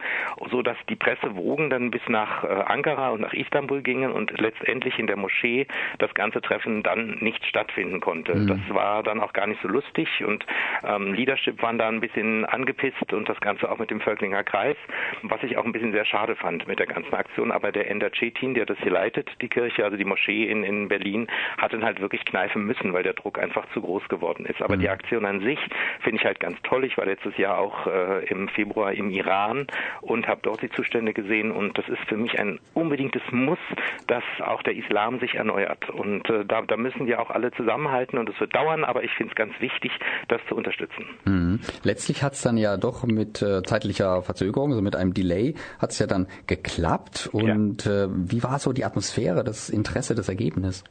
[0.50, 4.98] so dass die Pressewogen dann bis nach äh, Ankara und nach Istanbul gingen und letztendlich
[4.98, 5.66] in der Moschee
[5.98, 8.34] das ganze Treffen dann nicht stattfinden konnte.
[8.34, 8.46] Mhm.
[8.46, 10.44] Das war dann auch gar nicht so lustig und
[10.84, 12.79] ähm, Leadership waren da ein bisschen angepisst
[13.12, 14.76] und das Ganze auch mit dem Völklinger Kreis,
[15.22, 17.52] was ich auch ein bisschen sehr schade fand mit der ganzen Aktion.
[17.52, 20.88] Aber der Ender Cetin, der das hier leitet, die Kirche, also die Moschee in, in
[20.88, 24.62] Berlin, hat dann halt wirklich kneifen müssen, weil der Druck einfach zu groß geworden ist.
[24.62, 24.80] Aber mhm.
[24.80, 25.58] die Aktion an sich
[26.00, 26.84] finde ich halt ganz toll.
[26.84, 29.66] Ich war letztes Jahr auch äh, im Februar im Iran
[30.00, 33.58] und habe dort die Zustände gesehen und das ist für mich ein unbedingtes Muss,
[34.06, 35.88] dass auch der Islam sich erneuert.
[35.90, 39.12] Und äh, da, da müssen wir auch alle zusammenhalten und es wird dauern, aber ich
[39.12, 39.92] finde es ganz wichtig,
[40.28, 41.06] das zu unterstützen.
[41.24, 41.60] Mhm.
[41.82, 45.92] Letztlich hat es dann ja doch mit äh, zeitlicher Verzögerung, also mit einem Delay, hat
[45.92, 47.28] es ja dann geklappt.
[47.32, 48.04] Und ja.
[48.04, 50.84] äh, wie war so die Atmosphäre, das Interesse, das Ergebnis?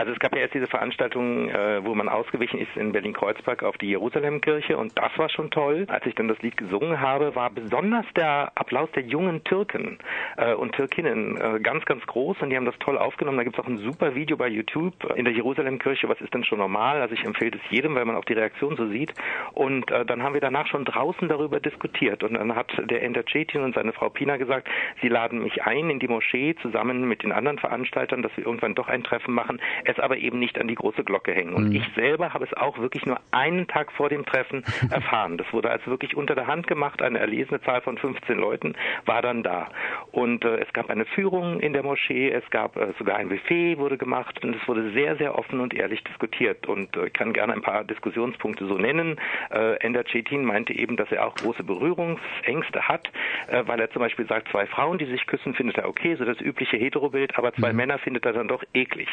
[0.00, 3.76] Also es gab ja erst diese Veranstaltung, äh, wo man ausgewichen ist in Berlin-Kreuzberg auf
[3.76, 5.84] die Jerusalemkirche und das war schon toll.
[5.90, 9.98] Als ich dann das Lied gesungen habe, war besonders der Applaus der jungen Türken
[10.38, 13.36] äh, und Türkinnen äh, ganz, ganz groß und die haben das toll aufgenommen.
[13.36, 16.44] Da gibt es auch ein super Video bei YouTube in der Jerusalemkirche, was ist denn
[16.44, 17.02] schon normal?
[17.02, 19.12] Also ich empfehle es jedem, weil man auch die Reaktion so sieht.
[19.52, 23.24] Und äh, dann haben wir danach schon draußen darüber diskutiert und dann hat der Ender
[23.30, 24.66] Cetin und seine Frau Pina gesagt,
[25.02, 28.74] sie laden mich ein in die Moschee zusammen mit den anderen Veranstaltern, dass wir irgendwann
[28.74, 31.54] doch ein Treffen machen es aber eben nicht an die große Glocke hängen.
[31.54, 31.76] Und mhm.
[31.76, 35.38] ich selber habe es auch wirklich nur einen Tag vor dem Treffen erfahren.
[35.38, 37.02] Das wurde also wirklich unter der Hand gemacht.
[37.02, 38.74] Eine erlesene Zahl von 15 Leuten
[39.06, 39.68] war dann da.
[40.12, 43.78] Und äh, es gab eine Führung in der Moschee, es gab äh, sogar ein Buffet
[43.78, 46.66] wurde gemacht und es wurde sehr, sehr offen und ehrlich diskutiert.
[46.66, 49.18] Und äh, ich kann gerne ein paar Diskussionspunkte so nennen.
[49.50, 53.10] Äh, Ender Cetin meinte eben, dass er auch große Berührungsängste hat,
[53.48, 56.24] äh, weil er zum Beispiel sagt, zwei Frauen, die sich küssen, findet er okay, so
[56.24, 57.76] das übliche Heterobild, aber zwei mhm.
[57.76, 59.08] Männer findet er dann doch eklig.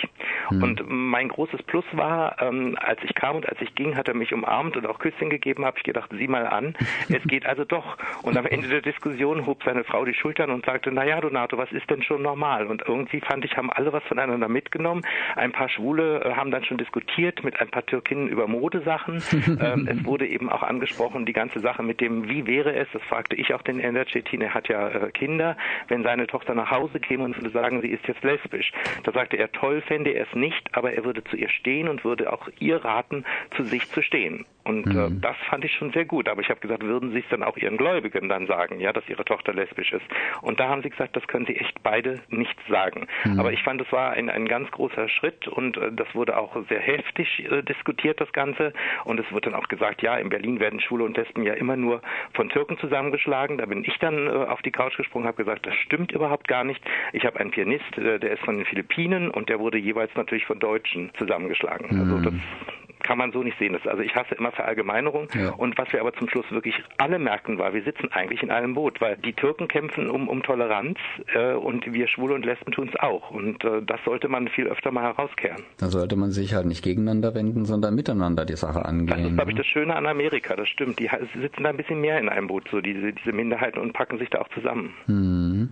[0.57, 0.63] Mhm.
[0.63, 4.15] Und mein großes Plus war, ähm, als ich kam und als ich ging, hat er
[4.15, 6.75] mich umarmt und auch Küsschen gegeben, habe ich gedacht, sieh mal an,
[7.09, 7.97] es geht also doch.
[8.23, 11.57] Und am Ende der Diskussion hob seine Frau die Schultern und sagte, na ja, Donato,
[11.57, 12.67] was ist denn schon normal?
[12.67, 15.01] Und irgendwie fand ich, haben alle was voneinander mitgenommen.
[15.35, 19.21] Ein paar Schwule äh, haben dann schon diskutiert mit ein paar Türkinnen über Modesachen.
[19.61, 23.01] ähm, es wurde eben auch angesprochen, die ganze Sache mit dem, wie wäre es, das
[23.03, 26.71] fragte ich auch den Ender Cetin, er hat ja äh, Kinder, wenn seine Tochter nach
[26.71, 28.71] Hause käme und würde sagen, sie ist jetzt lesbisch.
[29.03, 32.03] Da sagte er, toll fände er es nicht, aber er würde zu ihr stehen und
[32.03, 34.45] würde auch ihr raten, zu sich zu stehen.
[34.67, 35.17] Und äh, mhm.
[35.17, 36.27] äh, das fand ich schon sehr gut.
[36.27, 39.07] Aber ich habe gesagt, würden Sie es dann auch Ihren Gläubigen dann sagen, ja, dass
[39.07, 40.05] Ihre Tochter lesbisch ist?
[40.41, 43.07] Und da haben Sie gesagt, das können Sie echt beide nicht sagen.
[43.23, 43.39] Mhm.
[43.39, 46.57] Aber ich fand, es war ein, ein ganz großer Schritt und äh, das wurde auch
[46.67, 48.73] sehr heftig äh, diskutiert, das Ganze.
[49.05, 51.77] Und es wurde dann auch gesagt, ja, in Berlin werden Schwule und Lesben ja immer
[51.77, 52.01] nur
[52.33, 53.57] von Türken zusammengeschlagen.
[53.57, 56.65] Da bin ich dann äh, auf die Couch gesprungen, habe gesagt, das stimmt überhaupt gar
[56.65, 56.83] nicht.
[57.13, 60.37] Ich habe einen Pianist, äh, der ist von den Philippinen und der wurde jeweils natürlich
[60.45, 61.88] von Deutschen zusammengeschlagen.
[62.00, 62.17] Also mhm.
[62.17, 62.39] Also das
[63.08, 63.73] kann man so nicht sehen.
[63.73, 65.28] Das, also ich hasse immer Verallgemeinerung.
[65.34, 65.52] Ja.
[65.52, 68.73] Und was wir aber zum Schluss wirklich alle merkten, war, wir sitzen eigentlich in einem
[68.73, 70.97] Boot, weil die Türken kämpfen um, um Toleranz
[71.34, 73.32] äh, und wir Schwule und Lesben tun es auch.
[73.32, 75.63] Und äh, das sollte man viel öfter mal herauskehren.
[75.78, 79.08] Da sollte man sich halt nicht gegeneinander wenden, sondern miteinander die Sache angehen.
[79.08, 79.63] Das ist, glaube ich, ne?
[79.63, 81.00] das Schöne an Amerika, das stimmt.
[81.00, 84.17] Die sitzen da ein bisschen mehr in einem Boot, so diese, diese Minderheiten und packen
[84.17, 84.93] sich da auch zusammen.
[85.06, 85.69] Hm.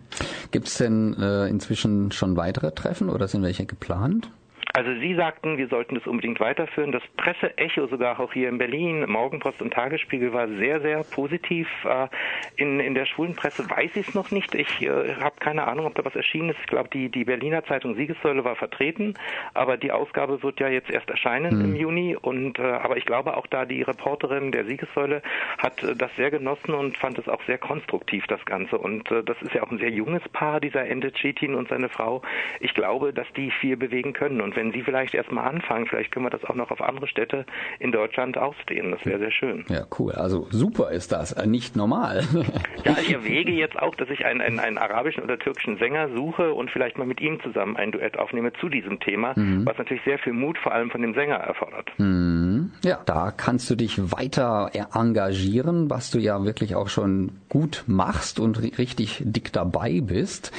[0.52, 4.30] Gibt es denn äh, inzwischen schon weitere Treffen oder sind welche geplant?
[4.76, 6.92] Also Sie sagten, wir sollten das unbedingt weiterführen.
[6.92, 11.70] Das Presseecho sogar auch hier in Berlin, Morgenpost und Tagesspiegel war sehr, sehr positiv.
[11.86, 12.10] Äh,
[12.58, 14.54] in, in der schwulen Presse weiß ich es noch nicht.
[14.54, 16.60] Ich äh, habe keine Ahnung, ob da was erschienen ist.
[16.60, 19.14] Ich glaube, die, die Berliner Zeitung Siegessäule war vertreten,
[19.54, 21.66] aber die Ausgabe wird ja jetzt erst erscheinen mhm.
[21.66, 22.18] im Juni.
[22.18, 25.22] Und äh, aber ich glaube auch da die Reporterin der Siegessäule
[25.58, 28.78] hat das sehr genossen und fand es auch sehr konstruktiv, das Ganze.
[28.78, 32.22] Und das ist ja auch ein sehr junges Paar, dieser Ende Cetin und seine Frau.
[32.60, 34.42] Ich glaube, dass die viel bewegen können.
[34.42, 37.08] Und wenn wenn Sie vielleicht erstmal anfangen, vielleicht können wir das auch noch auf andere
[37.08, 37.46] Städte
[37.80, 38.92] in Deutschland ausdehnen.
[38.92, 39.64] Das wäre sehr schön.
[39.70, 40.14] Ja, cool.
[40.14, 42.24] Also super ist das, äh, nicht normal.
[42.84, 46.54] ja, ich erwäge jetzt auch, dass ich einen, einen, einen arabischen oder türkischen Sänger suche
[46.54, 49.66] und vielleicht mal mit ihm zusammen ein Duett aufnehme zu diesem Thema, mhm.
[49.66, 51.92] was natürlich sehr viel Mut vor allem von dem Sänger erfordert.
[52.00, 52.72] Mhm.
[52.84, 58.40] Ja, da kannst du dich weiter engagieren, was du ja wirklich auch schon gut machst
[58.40, 60.52] und richtig dick dabei bist.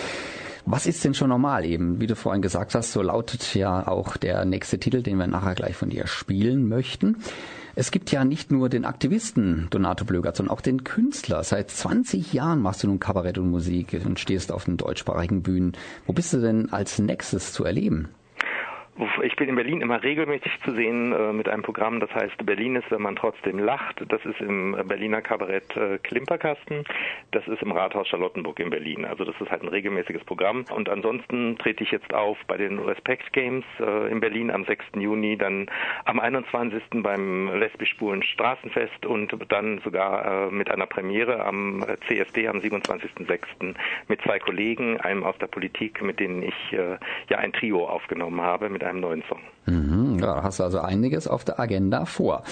[0.68, 2.00] Was ist denn schon normal eben?
[2.00, 5.55] Wie du vorhin gesagt hast, so lautet ja auch der nächste Titel, den wir nachher
[5.55, 7.18] gleich von dir spielen möchten.
[7.76, 11.44] Es gibt ja nicht nur den Aktivisten Donato Blögert, sondern auch den Künstler.
[11.44, 15.76] Seit 20 Jahren machst du nun Kabarett und Musik und stehst auf den deutschsprachigen Bühnen.
[16.05, 18.09] Wo bist du denn als nächstes zu erleben?
[19.22, 22.76] Ich bin in Berlin immer regelmäßig zu sehen äh, mit einem Programm, das heißt Berlin
[22.76, 24.02] ist, wenn man trotzdem lacht.
[24.09, 26.85] Das ist im Berliner Kabarett äh, Klimperkasten.
[27.32, 29.04] Das ist im Rathaus Charlottenburg in Berlin.
[29.04, 30.64] Also das ist halt ein regelmäßiges Programm.
[30.70, 34.85] Und ansonsten trete ich jetzt auf bei den Respect Games äh, in Berlin am 6.
[34.96, 35.68] Juni, dann
[36.06, 36.83] am 21.
[37.02, 43.75] beim lesbisch-schwulen Straßenfest und dann sogar äh, mit einer Premiere am CSD am 27.06.
[44.08, 46.96] mit zwei Kollegen, einem aus der Politik, mit denen ich äh,
[47.29, 49.38] ja ein Trio aufgenommen habe mit einem neuen Song.
[49.66, 52.42] Mhm, ja, da hast du also einiges auf der Agenda vor.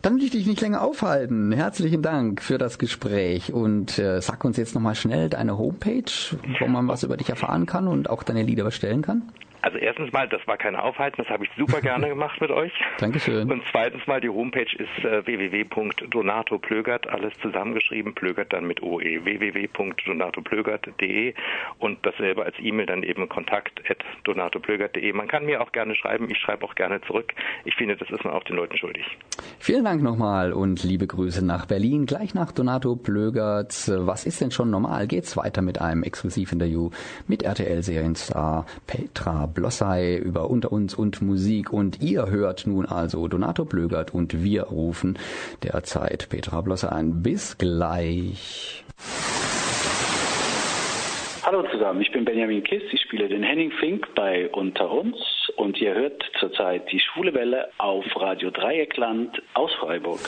[0.00, 1.52] Dann will ich dich nicht länger aufhalten.
[1.52, 6.10] Herzlichen Dank für das Gespräch und äh, sag uns jetzt nochmal schnell deine Homepage,
[6.60, 9.22] wo man was über dich erfahren kann und auch deine Lieder bestellen kann.
[9.62, 12.72] Also erstens mal, das war kein Aufhalten, das habe ich super gerne gemacht mit euch.
[12.98, 13.48] Dankeschön.
[13.50, 21.34] Und zweitens mal, die Homepage ist äh, www.donatoplögert, alles zusammengeschrieben, Plögert dann mit OE, www.donatoplögert.de
[21.78, 25.12] und dasselbe als E-Mail dann eben kontakt.donatoplögert.de.
[25.12, 27.32] Man kann mir auch gerne schreiben, ich schreibe auch gerne zurück.
[27.64, 29.06] Ich finde, das ist man auch den Leuten schuldig.
[29.60, 33.88] Vielen Dank nochmal und liebe Grüße nach Berlin, gleich nach Donato Plögert.
[33.88, 35.06] Was ist denn schon normal?
[35.06, 36.90] Geht's weiter mit einem Exklusivinterview
[37.28, 41.72] mit RTL-Serienstar Petra Blossay über Unter uns und Musik.
[41.72, 45.18] Und ihr hört nun also Donato Blögert und wir rufen
[45.62, 47.22] derzeit Petra Blossay ein.
[47.22, 48.84] Bis gleich.
[51.44, 55.16] Hallo zusammen, ich bin Benjamin Kiss, ich spiele den Henning Fink bei Unter uns
[55.56, 60.20] und ihr hört zurzeit die Schwule Welle auf Radio Dreieckland aus Freiburg.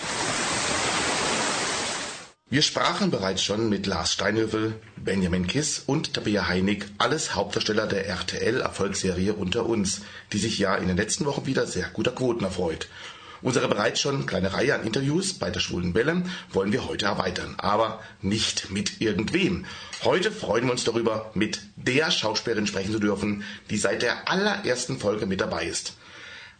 [2.54, 8.06] Wir sprachen bereits schon mit Lars Steinhövel, Benjamin Kiss und Tabea Heinig, alles Hauptdarsteller der
[8.06, 10.02] RTL-Erfolgsserie Unter uns,
[10.32, 12.86] die sich ja in den letzten Wochen wieder sehr guter Quoten erfreut.
[13.42, 17.56] Unsere bereits schon kleine Reihe an Interviews bei der Schwulen Welle wollen wir heute erweitern,
[17.58, 19.66] aber nicht mit irgendwem.
[20.04, 25.00] Heute freuen wir uns darüber, mit der Schauspielerin sprechen zu dürfen, die seit der allerersten
[25.00, 25.94] Folge mit dabei ist.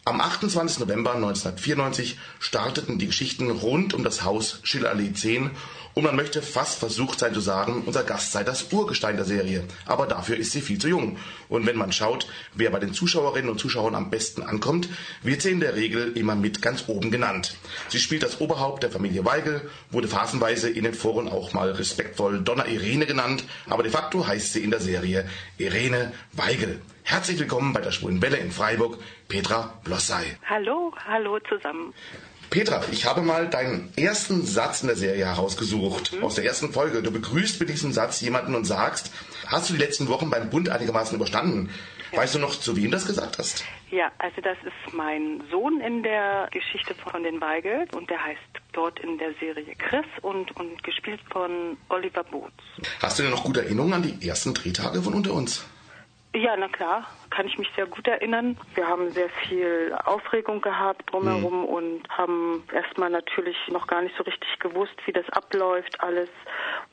[0.07, 0.81] Am 28.
[0.81, 5.51] November 1994 starteten die Geschichten rund um das Haus Schillerallee 10
[5.95, 9.65] und man möchte fast versucht sein zu sagen, unser Gast sei das Urgestein der Serie.
[9.87, 11.19] Aber dafür ist sie viel zu jung.
[11.49, 14.89] Und wenn man schaut, wer bei den Zuschauerinnen und Zuschauern am besten ankommt,
[15.23, 17.57] wird sie in der Regel immer mit ganz oben genannt.
[17.89, 22.43] Sie spielt das Oberhaupt der Familie Weigel, wurde phasenweise in den Foren auch mal respektvoll
[22.43, 25.29] Donna Irene genannt, aber de facto heißt sie in der Serie
[25.59, 26.81] Irene Weigel.
[27.07, 30.37] Herzlich willkommen bei der Schwulen Welle in Freiburg, Petra Blossay.
[30.49, 31.93] Hallo, hallo zusammen.
[32.51, 36.25] Petra, ich habe mal deinen ersten Satz in der Serie herausgesucht, mhm.
[36.25, 37.03] aus der ersten Folge.
[37.03, 39.11] Du begrüßt mit diesem Satz jemanden und sagst,
[39.47, 41.71] hast du die letzten Wochen beim Bund einigermaßen überstanden?
[42.13, 42.19] Ja.
[42.19, 43.65] Weißt du noch, zu wem das gesagt hast?
[43.91, 48.41] Ja, also das ist mein Sohn in der Geschichte von den Weigel und der heißt
[48.73, 52.53] dort in der Serie Chris und, und gespielt von Oliver Boots.
[53.01, 55.65] Hast du denn noch gute Erinnerungen an die ersten Drehtage von Unter uns?
[56.37, 58.59] Ja, na klar, kann ich mich sehr gut erinnern.
[58.75, 61.65] Wir haben sehr viel Aufregung gehabt drumherum mhm.
[61.67, 66.29] und haben erstmal natürlich noch gar nicht so richtig gewusst, wie das abläuft alles.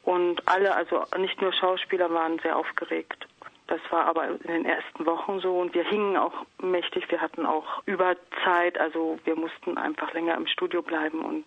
[0.04, 3.28] Und alle, also nicht nur Schauspieler, waren sehr aufgeregt.
[3.72, 7.10] Das war aber in den ersten Wochen so und wir hingen auch mächtig.
[7.10, 11.46] Wir hatten auch Überzeit, also wir mussten einfach länger im Studio bleiben und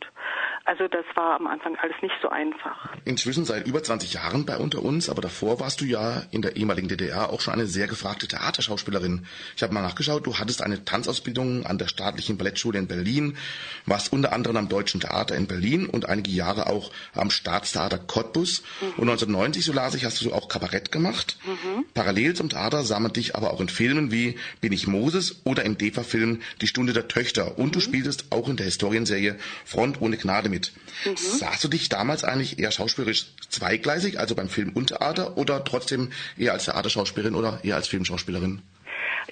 [0.65, 2.89] also das war am Anfang alles nicht so einfach.
[3.05, 6.57] Inzwischen seit über 20 Jahren bei unter uns, aber davor warst du ja in der
[6.57, 9.27] ehemaligen DDR auch schon eine sehr gefragte Theaterschauspielerin.
[9.55, 13.37] Ich habe mal nachgeschaut, du hattest eine Tanzausbildung an der staatlichen Ballettschule in Berlin,
[13.85, 18.63] warst unter anderem am Deutschen Theater in Berlin und einige Jahre auch am Staatstheater Cottbus.
[18.81, 18.87] Mhm.
[18.97, 21.37] Und 1990, so las ich, hast du auch Kabarett gemacht.
[21.45, 21.85] Mhm.
[21.93, 25.65] Parallel zum Theater sah man dich aber auch in Filmen wie Bin ich Moses oder
[25.65, 27.59] im DEFA-Film Die Stunde der Töchter.
[27.59, 27.73] Und mhm.
[27.73, 30.73] du spieltest auch in der Historienserie Front ohne Gnade mit.
[31.05, 31.17] Mhm.
[31.17, 36.11] Sahst du dich damals eigentlich eher schauspielerisch zweigleisig, also beim Film und Theater, oder trotzdem
[36.39, 38.63] eher als Theaterschauspielerin oder eher als Filmschauspielerin?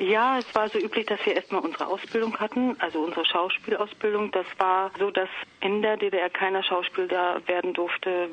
[0.02, 4.32] Ja, es war so üblich, dass wir erstmal unsere Ausbildung hatten, also unsere Schauspielausbildung.
[4.32, 5.28] Das war so, dass
[5.60, 8.30] in der DDR keiner Schauspieler werden durfte,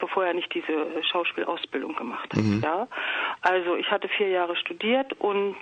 [0.00, 2.42] bevor er nicht diese Schauspielausbildung gemacht hat.
[2.42, 2.60] Mhm.
[2.64, 2.88] Ja,
[3.40, 5.54] also ich hatte vier Jahre studiert und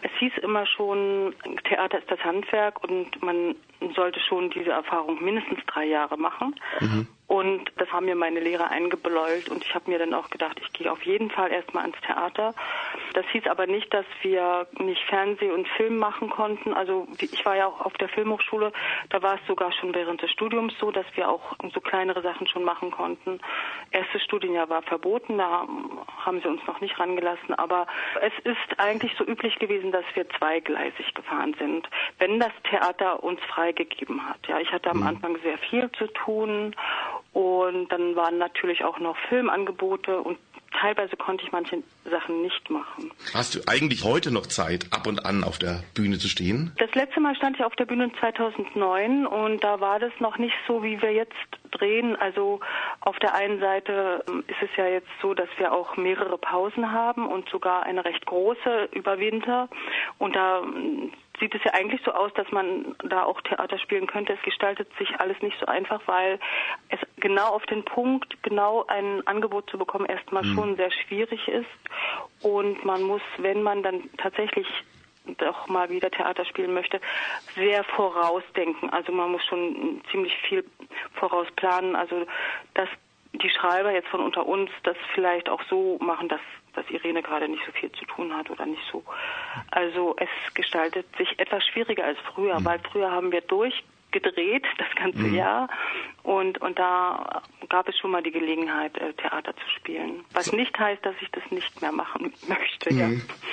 [0.00, 1.34] es hieß immer schon,
[1.64, 3.54] Theater ist das Handwerk und man
[3.94, 6.54] sollte schon diese Erfahrung mindestens drei Jahre machen.
[6.80, 7.06] Mhm.
[7.32, 10.70] Und das haben mir meine Lehrer eingebläut und ich habe mir dann auch gedacht, ich
[10.74, 12.54] gehe auf jeden Fall erstmal ans Theater.
[13.14, 16.74] Das hieß aber nicht, dass wir nicht Fernseh und Film machen konnten.
[16.74, 18.70] Also ich war ja auch auf der Filmhochschule,
[19.08, 22.46] da war es sogar schon während des Studiums so, dass wir auch so kleinere Sachen
[22.48, 23.40] schon machen konnten.
[23.92, 25.66] Erstes Studienjahr war verboten, da
[26.26, 27.86] haben sie uns noch nicht rangelassen, aber
[28.20, 33.40] es ist eigentlich so üblich gewesen, dass wir zweigleisig gefahren sind, wenn das Theater uns
[33.72, 34.38] freigegeben hat.
[34.48, 35.06] Ja, ich hatte am mhm.
[35.06, 36.74] Anfang sehr viel zu tun
[37.32, 40.38] Und dann waren natürlich auch noch Filmangebote und
[40.78, 43.10] teilweise konnte ich manche Sachen nicht machen.
[43.32, 46.72] Hast du eigentlich heute noch Zeit, ab und an auf der Bühne zu stehen?
[46.78, 50.54] Das letzte Mal stand ich auf der Bühne 2009 und da war das noch nicht
[50.66, 51.32] so, wie wir jetzt
[51.70, 52.16] drehen.
[52.16, 52.60] Also
[53.00, 56.92] auf der einen Seite ähm, ist es ja jetzt so, dass wir auch mehrere Pausen
[56.92, 59.68] haben und sogar eine recht große über Winter.
[60.18, 61.12] Und da ähm,
[61.42, 64.34] sieht es ja eigentlich so aus, dass man da auch Theater spielen könnte.
[64.34, 66.38] Es gestaltet sich alles nicht so einfach, weil
[66.88, 70.54] es genau auf den Punkt, genau ein Angebot zu bekommen, erstmal mhm.
[70.54, 71.66] schon sehr schwierig ist.
[72.42, 74.68] Und man muss, wenn man dann tatsächlich
[75.38, 77.00] doch mal wieder Theater spielen möchte,
[77.56, 78.90] sehr vorausdenken.
[78.90, 80.64] Also man muss schon ziemlich viel
[81.14, 81.96] vorausplanen.
[81.96, 82.24] Also
[82.74, 82.88] dass
[83.32, 86.40] die Schreiber jetzt von unter uns das vielleicht auch so machen, dass
[86.74, 89.04] dass Irene gerade nicht so viel zu tun hat oder nicht so.
[89.70, 92.64] Also es gestaltet sich etwas schwieriger als früher, mhm.
[92.64, 95.34] weil früher haben wir durchgedreht das ganze mhm.
[95.34, 95.68] Jahr
[96.22, 100.24] und und da gab es schon mal die Gelegenheit äh, Theater zu spielen.
[100.32, 100.56] Was so.
[100.56, 102.92] nicht heißt, dass ich das nicht mehr machen möchte.
[102.92, 102.98] Mhm.
[102.98, 103.08] Ja.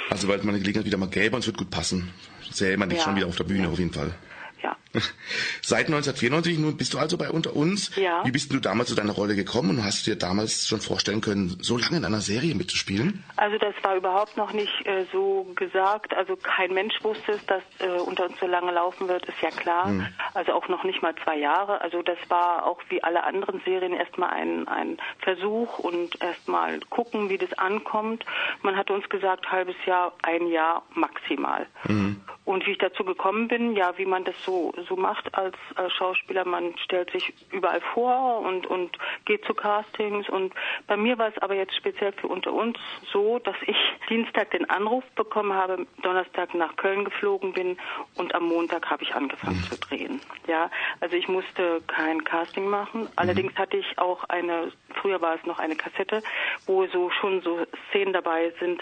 [0.09, 2.13] Also weil man die Gelegenheit wieder mal gäbe und es wird gut passen.
[2.51, 3.05] Sähe man dich ja.
[3.05, 3.69] schon wieder auf der Bühne ja.
[3.69, 4.13] auf jeden Fall.
[4.61, 4.75] Ja.
[5.61, 7.95] Seit 1994 nun bist du also bei unter uns.
[7.95, 8.25] Ja.
[8.25, 11.21] Wie bist du damals zu deiner Rolle gekommen und hast du dir damals schon vorstellen
[11.21, 13.23] können, so lange in einer Serie mitzuspielen?
[13.35, 16.15] Also das war überhaupt noch nicht äh, so gesagt.
[16.15, 19.51] Also kein Mensch wusste es, dass äh, unter uns so lange laufen wird, ist ja
[19.51, 19.87] klar.
[19.87, 20.07] Hm.
[20.33, 21.81] Also auch noch nicht mal zwei Jahre.
[21.81, 27.29] Also das war auch wie alle anderen Serien erstmal ein, ein Versuch und erstmal gucken,
[27.29, 28.25] wie das ankommt.
[28.63, 31.67] Man hatte uns gesagt, halbes Jahr, ein Jahr maximal.
[31.83, 32.21] Hm.
[32.45, 35.93] Und wie ich dazu gekommen bin, ja, wie man das so, so macht als, als
[35.93, 40.29] Schauspieler, man stellt sich überall vor und, und geht zu Castings.
[40.29, 40.53] Und
[40.87, 42.77] bei mir war es aber jetzt speziell für unter uns
[43.11, 43.77] so, dass ich
[44.09, 47.77] Dienstag den Anruf bekommen habe, Donnerstag nach Köln geflogen bin
[48.15, 49.63] und am Montag habe ich angefangen mhm.
[49.63, 50.21] zu drehen.
[50.47, 50.69] Ja,
[50.99, 53.01] also ich musste kein Casting machen.
[53.01, 53.09] Mhm.
[53.15, 56.23] Allerdings hatte ich auch eine, früher war es noch eine Kassette,
[56.65, 58.81] wo so schon so Szenen dabei sind,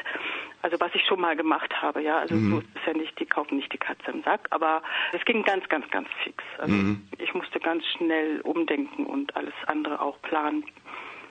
[0.61, 2.19] also was ich schon mal gemacht habe, ja.
[2.19, 2.51] Also mhm.
[2.51, 4.81] so ist es ja nicht, die kaufen nicht die Katze im Sack, aber
[5.13, 6.43] es ging ganz, ganz, ganz fix.
[6.57, 7.07] Also mhm.
[7.17, 10.63] ich musste ganz schnell umdenken und alles andere auch planen,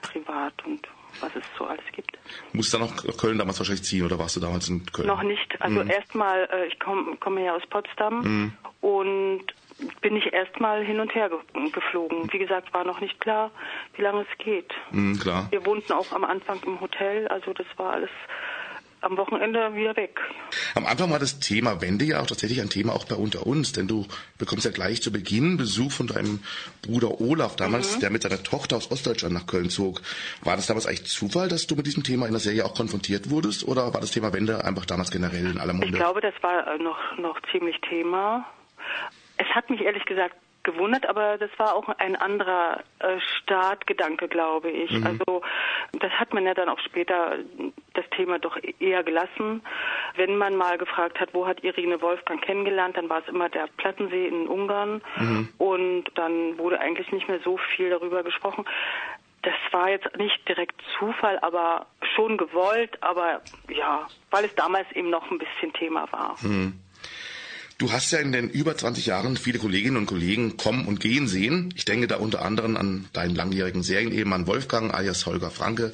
[0.01, 0.87] privat und
[1.21, 2.17] was es so alles gibt.
[2.53, 5.07] Musst du dann nach Köln damals wahrscheinlich ziehen oder warst du damals in Köln?
[5.07, 5.61] Noch nicht.
[5.61, 5.89] Also mhm.
[5.89, 8.53] erstmal, äh, ich komme komm ja aus Potsdam mhm.
[8.81, 9.45] und
[10.01, 11.29] bin ich erstmal hin und her
[11.73, 12.31] geflogen.
[12.31, 13.51] Wie gesagt, war noch nicht klar,
[13.95, 14.73] wie lange es geht.
[14.91, 15.47] Mhm, klar.
[15.51, 18.09] Wir wohnten auch am Anfang im Hotel, also das war alles
[19.01, 20.19] am Wochenende wieder weg.
[20.75, 23.71] Am Anfang war das Thema Wende ja auch tatsächlich ein Thema auch bei unter uns,
[23.71, 24.05] denn du
[24.37, 26.39] bekommst ja gleich zu Beginn Besuch von deinem
[26.81, 27.99] Bruder Olaf damals, mhm.
[28.01, 30.01] der mit seiner Tochter aus Ostdeutschland nach Köln zog.
[30.43, 33.29] War das damals eigentlich Zufall, dass du mit diesem Thema in der Serie auch konfrontiert
[33.29, 35.87] wurdest oder war das Thema Wende einfach damals generell in aller Munde?
[35.87, 38.45] Ich glaube, das war äh, noch, noch ziemlich Thema.
[39.37, 40.35] Es hat mich ehrlich gesagt
[40.67, 44.91] gewundert, aber das war auch ein anderer äh, Startgedanke, glaube ich.
[44.91, 45.07] Mhm.
[45.07, 45.41] Also
[45.99, 47.37] das hat man ja dann auch später
[47.93, 49.63] das Thema doch eher gelassen.
[50.15, 53.67] Wenn man mal gefragt hat, wo hat Irene Wolfgang kennengelernt, dann war es immer der
[53.77, 55.49] Plattensee in Ungarn mhm.
[55.57, 58.65] und dann wurde eigentlich nicht mehr so viel darüber gesprochen.
[59.43, 65.09] Das war jetzt nicht direkt Zufall, aber schon gewollt, aber ja, weil es damals eben
[65.09, 66.35] noch ein bisschen Thema war.
[66.41, 66.81] Mhm.
[67.79, 71.27] Du hast ja in den über 20 Jahren viele Kolleginnen und Kollegen kommen und gehen
[71.27, 71.71] sehen.
[71.75, 75.93] Ich denke da unter anderem an deinen langjährigen Serienehemann Wolfgang alias Holger Franke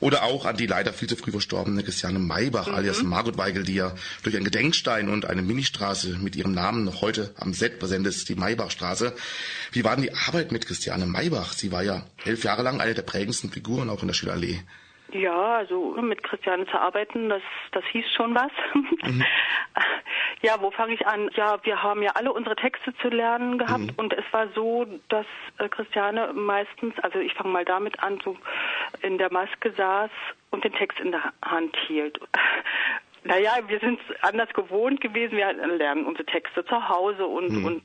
[0.00, 2.74] oder auch an die leider viel zu früh verstorbene Christiane Maybach mhm.
[2.74, 7.02] alias Margot Weigel, die ja durch einen Gedenkstein und eine Ministraße mit ihrem Namen noch
[7.02, 9.12] heute am Set präsent ist, die Maybachstraße.
[9.72, 11.52] Wie war denn die Arbeit mit Christiane Maybach?
[11.52, 14.62] Sie war ja elf Jahre lang eine der prägendsten Figuren auch in der Schülerallee.
[15.12, 17.42] Ja, also mit Christiane zu arbeiten, das,
[17.72, 18.52] das hieß schon was.
[18.74, 19.24] Mhm.
[20.40, 21.30] Ja, wo fange ich an?
[21.34, 23.94] Ja, wir haben ja alle unsere Texte zu lernen gehabt mhm.
[23.96, 25.26] und es war so, dass
[25.58, 28.36] äh, Christiane meistens, also ich fange mal damit an, so
[29.02, 30.10] in der Maske saß
[30.50, 32.20] und den Text in der Hand hielt.
[33.28, 35.36] Naja, wir sind anders gewohnt gewesen.
[35.36, 37.64] Wir lernen unsere Texte zu Hause und, mhm.
[37.66, 37.82] und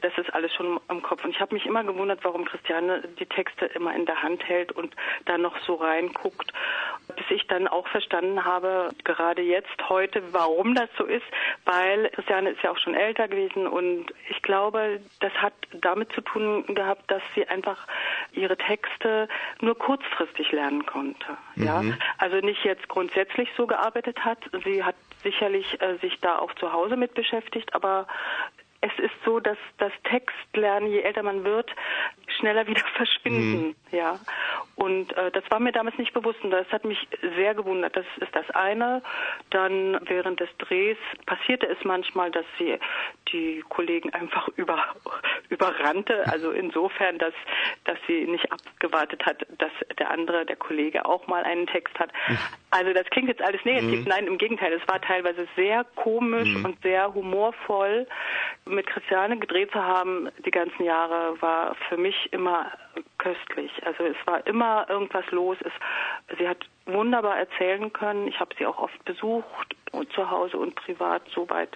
[0.00, 1.24] das ist alles schon im Kopf.
[1.24, 4.72] Und ich habe mich immer gewundert, warum Christiane die Texte immer in der Hand hält
[4.72, 4.96] und
[5.26, 6.52] da noch so reinguckt.
[7.14, 11.26] Bis ich dann auch verstanden habe, gerade jetzt, heute, warum das so ist,
[11.66, 16.20] weil Christiane ist ja auch schon älter gewesen und ich glaube, das hat damit zu
[16.20, 17.86] tun gehabt, dass sie einfach
[18.32, 19.28] ihre Texte
[19.60, 21.36] nur kurzfristig lernen konnte.
[21.54, 21.64] Mhm.
[21.64, 21.82] Ja,
[22.18, 26.72] also nicht jetzt grundsätzlich so gearbeitet hat, sie hat sicherlich äh, sich da auch zu
[26.72, 28.06] Hause mit beschäftigt, aber
[28.84, 31.70] es ist so, dass das Textlernen, je älter man wird,
[32.38, 33.74] schneller wieder verschwinden, mhm.
[33.90, 34.18] ja.
[34.76, 37.96] Und äh, das war mir damals nicht bewusst und das hat mich sehr gewundert.
[37.96, 39.02] Das ist das eine.
[39.50, 42.78] Dann während des Drehs passierte es manchmal, dass sie
[43.32, 44.82] die Kollegen einfach über,
[45.48, 46.24] überrannte.
[46.26, 47.34] Also insofern, dass,
[47.84, 48.52] dass sie nicht
[48.84, 52.10] abgewartet hat, dass der andere, der Kollege auch mal einen Text hat.
[52.70, 54.00] Also das klingt jetzt alles negativ.
[54.00, 54.08] Mhm.
[54.08, 54.72] Nein, im Gegenteil.
[54.72, 56.64] Es war teilweise sehr komisch mhm.
[56.64, 58.06] und sehr humorvoll.
[58.66, 62.72] Mit Christiane gedreht zu haben die ganzen Jahre war für mich immer
[63.18, 63.70] köstlich.
[63.84, 65.56] Also es war immer irgendwas los.
[65.60, 68.28] Es, sie hat wunderbar erzählen können.
[68.28, 69.76] Ich habe sie auch oft besucht,
[70.14, 71.70] zu Hause und privat soweit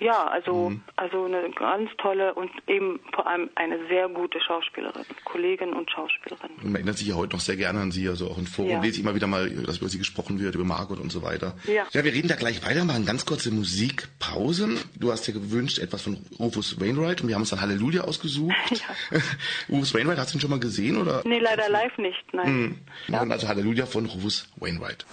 [0.00, 0.82] ja, also, mhm.
[0.96, 6.50] also eine ganz tolle und eben vor allem eine sehr gute Schauspielerin, Kollegin und Schauspielerin.
[6.62, 8.80] Man erinnert sich ja heute noch sehr gerne an sie, also auch in Forum ja.
[8.80, 11.54] lese ich immer wieder mal, dass über sie gesprochen wird, über Margot und so weiter.
[11.66, 11.86] Ja.
[11.90, 14.78] ja, wir reden da gleich weiter, machen ganz kurze Musikpause.
[14.96, 18.54] Du hast dir gewünscht etwas von Rufus Wainwright und wir haben uns dann Halleluja ausgesucht.
[18.70, 19.18] Ja.
[19.68, 21.22] Rufus Wainwright, hast du ihn schon mal gesehen oder?
[21.26, 22.52] Nee, leider live nicht, nein.
[22.52, 22.78] Mhm.
[23.08, 23.20] Ja.
[23.22, 25.04] Also Halleluja von Rufus Wainwright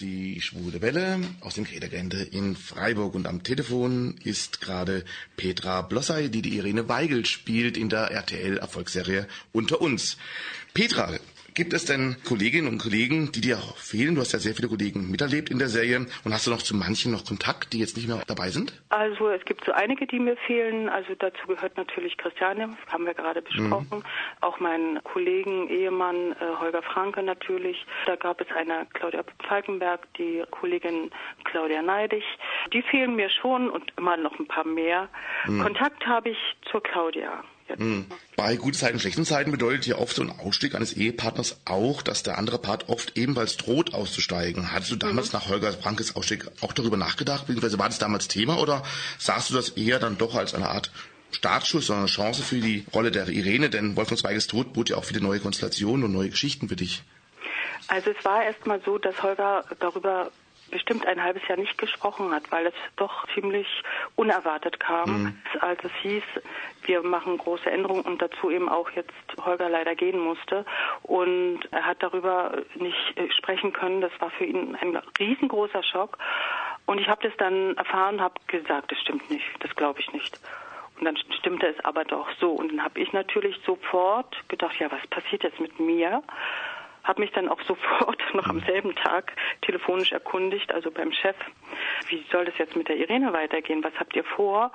[0.00, 3.14] die Schwule Welle aus dem Kredergelände in Freiburg.
[3.14, 5.04] Und am Telefon ist gerade
[5.36, 10.16] Petra Blossay, die die Irene Weigel spielt in der RTL-Erfolgsserie Unter uns.
[10.74, 11.18] Petra,
[11.56, 14.14] Gibt es denn Kolleginnen und Kollegen, die dir auch fehlen?
[14.14, 16.04] Du hast ja sehr viele Kollegen miterlebt in der Serie.
[16.22, 18.78] Und hast du noch zu manchen noch Kontakt, die jetzt nicht mehr dabei sind?
[18.90, 20.90] Also es gibt so einige, die mir fehlen.
[20.90, 24.00] Also dazu gehört natürlich Christiane, haben wir gerade besprochen.
[24.00, 24.02] Mhm.
[24.42, 27.86] Auch mein Kollegen, Ehemann äh, Holger Franke natürlich.
[28.04, 31.10] Da gab es eine Claudia Falkenberg, die Kollegin
[31.44, 32.22] Claudia Neidig.
[32.74, 35.08] Die fehlen mir schon und immer noch ein paar mehr.
[35.46, 35.62] Mhm.
[35.62, 36.38] Kontakt habe ich
[36.70, 37.42] zur Claudia.
[37.78, 38.06] Mhm.
[38.36, 42.22] Bei guten Zeiten, schlechten Zeiten bedeutet ja oft so ein Ausstieg eines Ehepartners auch, dass
[42.22, 44.72] der andere Part oft ebenfalls droht auszusteigen.
[44.72, 45.38] Hattest du damals mhm.
[45.38, 48.82] nach Holger Frankes Ausstieg auch darüber nachgedacht, beziehungsweise war das damals Thema oder
[49.18, 50.90] sahst du das eher dann doch als eine Art
[51.32, 53.68] Startschuss, sondern eine Chance für die Rolle der Irene?
[53.68, 57.02] Denn Wolfgang Zweiges Tod bot ja auch viele neue Konstellationen und neue Geschichten für dich.
[57.88, 60.30] Also es war erst mal so, dass Holger darüber
[60.70, 63.66] bestimmt ein halbes Jahr nicht gesprochen hat, weil es doch ziemlich
[64.16, 65.42] unerwartet kam, mhm.
[65.60, 66.24] als es hieß,
[66.82, 69.12] wir machen große Änderungen und dazu eben auch jetzt
[69.44, 70.64] Holger leider gehen musste.
[71.02, 74.00] Und er hat darüber nicht äh, sprechen können.
[74.00, 76.18] Das war für ihn ein riesengroßer Schock.
[76.86, 80.40] Und ich habe das dann erfahren, habe gesagt, das stimmt nicht, das glaube ich nicht.
[80.98, 82.52] Und dann stimmte es aber doch so.
[82.52, 86.22] Und dann habe ich natürlich sofort gedacht, ja, was passiert jetzt mit mir?
[87.06, 89.32] Habe mich dann auch sofort noch am selben Tag
[89.62, 91.36] telefonisch erkundigt, also beim Chef,
[92.08, 93.82] wie soll das jetzt mit der Irene weitergehen?
[93.82, 94.72] Was habt ihr vor?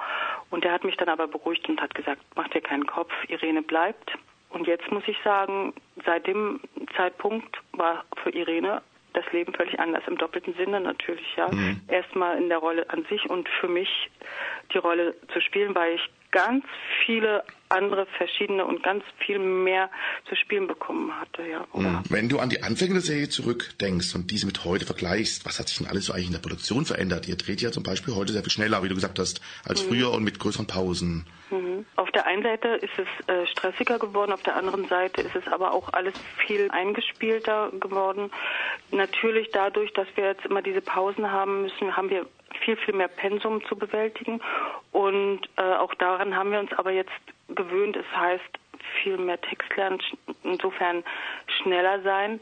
[0.49, 3.61] Und der hat mich dann aber beruhigt und hat gesagt, mach dir keinen Kopf, Irene
[3.61, 4.13] bleibt.
[4.49, 5.73] Und jetzt muss ich sagen,
[6.05, 6.59] seit dem
[6.95, 8.82] Zeitpunkt war für Irene
[9.13, 11.49] das Leben völlig anders, im doppelten Sinne natürlich, ja.
[11.51, 11.82] Mhm.
[11.88, 14.09] Erstmal in der Rolle an sich und für mich
[14.73, 16.65] die Rolle zu spielen, weil ich ganz
[17.05, 19.89] viele andere verschiedene und ganz viel mehr
[20.28, 21.65] zu spielen bekommen hatte, ja.
[21.74, 22.03] Oder?
[22.09, 25.69] Wenn du an die Anfänge der Serie zurückdenkst und diese mit heute vergleichst, was hat
[25.69, 27.28] sich denn alles so eigentlich in der Produktion verändert?
[27.28, 29.89] Ihr dreht ja zum Beispiel heute sehr viel schneller, wie du gesagt hast, als mhm.
[29.89, 31.26] früher und mit größeren Pausen.
[31.49, 31.86] Mhm.
[31.95, 35.47] Auf der einen Seite ist es äh, stressiger geworden, auf der anderen Seite ist es
[35.47, 36.13] aber auch alles
[36.45, 38.32] viel eingespielter geworden.
[38.91, 42.26] Natürlich dadurch, dass wir jetzt immer diese Pausen haben müssen, haben wir
[42.59, 44.41] viel, viel mehr Pensum zu bewältigen.
[44.91, 47.11] Und äh, auch daran haben wir uns aber jetzt
[47.49, 47.95] gewöhnt.
[47.95, 48.59] Es heißt
[49.01, 50.01] viel mehr Text lernen,
[50.43, 51.03] insofern
[51.61, 52.39] schneller sein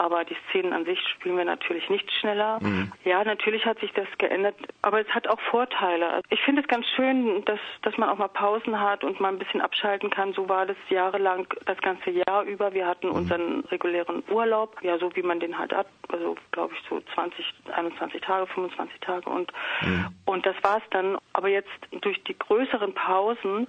[0.00, 2.58] aber die Szenen an sich spielen wir natürlich nicht schneller.
[2.62, 2.90] Mhm.
[3.04, 6.22] Ja, natürlich hat sich das geändert, aber es hat auch Vorteile.
[6.30, 9.38] Ich finde es ganz schön, dass, dass man auch mal Pausen hat und mal ein
[9.38, 10.32] bisschen abschalten kann.
[10.32, 12.72] So war das jahrelang, das ganze Jahr über.
[12.72, 13.14] Wir hatten mhm.
[13.14, 17.44] unseren regulären Urlaub, ja, so wie man den halt hat, also glaube ich so 20,
[17.70, 20.06] 21 Tage, 25 Tage und, mhm.
[20.24, 21.18] und das war's dann.
[21.34, 21.68] Aber jetzt
[22.00, 23.68] durch die größeren Pausen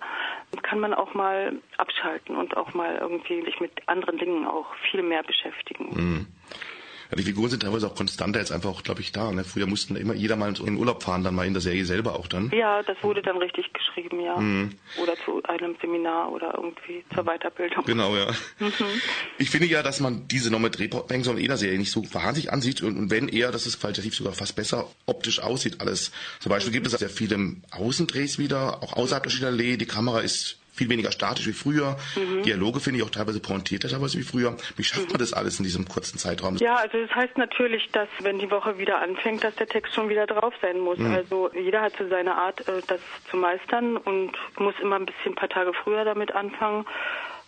[0.62, 5.04] kann man auch mal abschalten und auch mal irgendwie sich mit anderen Dingen auch viel
[5.04, 6.21] mehr beschäftigen.
[6.54, 6.82] Mhm.
[7.12, 9.32] Ja, die Figuren sind teilweise auch konstanter jetzt einfach auch, glaube ich, da.
[9.32, 9.44] Ne?
[9.44, 12.28] Früher mussten immer jeder mal in Urlaub fahren, dann mal in der Serie selber auch
[12.28, 12.50] dann.
[12.56, 14.38] Ja, das wurde dann richtig geschrieben, ja.
[14.38, 14.72] Mhm.
[15.02, 17.84] Oder zu einem Seminar oder irgendwie zur Weiterbildung.
[17.84, 18.32] Genau, ja.
[18.60, 18.72] Mhm.
[19.38, 22.82] Ich finde ja, dass man diese neue Drehbänke in der Serie nicht so wahnsinnig ansieht
[22.82, 26.14] und, wenn eher, dass es qualitativ sogar fast besser optisch aussieht alles.
[26.40, 29.76] Zum Beispiel gibt es sehr viele Außendrehs wieder, auch außerhalb der Chinalee.
[29.76, 31.96] Die Kamera ist viel weniger statisch wie früher.
[32.16, 32.42] Mhm.
[32.42, 34.58] Dialoge finde ich auch teilweise pointierter teilweise wie früher.
[34.78, 36.56] Wie schafft man das alles in diesem kurzen Zeitraum?
[36.58, 40.10] Ja, also das heißt natürlich, dass wenn die Woche wieder anfängt, dass der Text schon
[40.10, 40.98] wieder drauf sein muss.
[40.98, 41.14] Mhm.
[41.14, 45.34] Also jeder hat so seine Art, äh, das zu meistern und muss immer ein bisschen
[45.34, 46.86] ein paar Tage früher damit anfangen.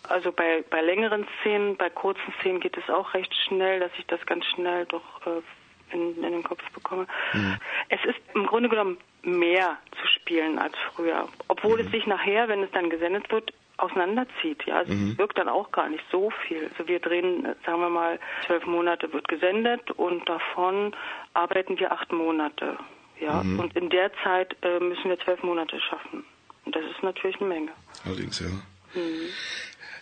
[0.08, 4.06] Also bei, bei längeren Szenen, bei kurzen Szenen geht es auch recht schnell, dass ich
[4.06, 7.08] das ganz schnell doch äh, in, in den Kopf bekomme.
[7.32, 7.56] Mhm.
[7.88, 11.28] Es ist im Grunde genommen mehr zu spielen als früher.
[11.48, 11.86] Obwohl mhm.
[11.86, 14.64] es sich nachher, wenn es dann gesendet wird, auseinanderzieht.
[14.66, 15.18] Ja, es mhm.
[15.18, 16.70] wirkt dann auch gar nicht so viel.
[16.70, 20.94] Also wir drehen, sagen wir mal, zwölf Monate wird gesendet und davon
[21.32, 22.76] arbeiten wir acht Monate.
[23.20, 23.60] Ja, mhm.
[23.60, 26.24] und in der Zeit äh, müssen wir zwölf Monate schaffen.
[26.64, 27.72] Und das ist natürlich eine Menge.
[28.04, 28.46] Allerdings, ja.
[28.94, 29.28] Mhm.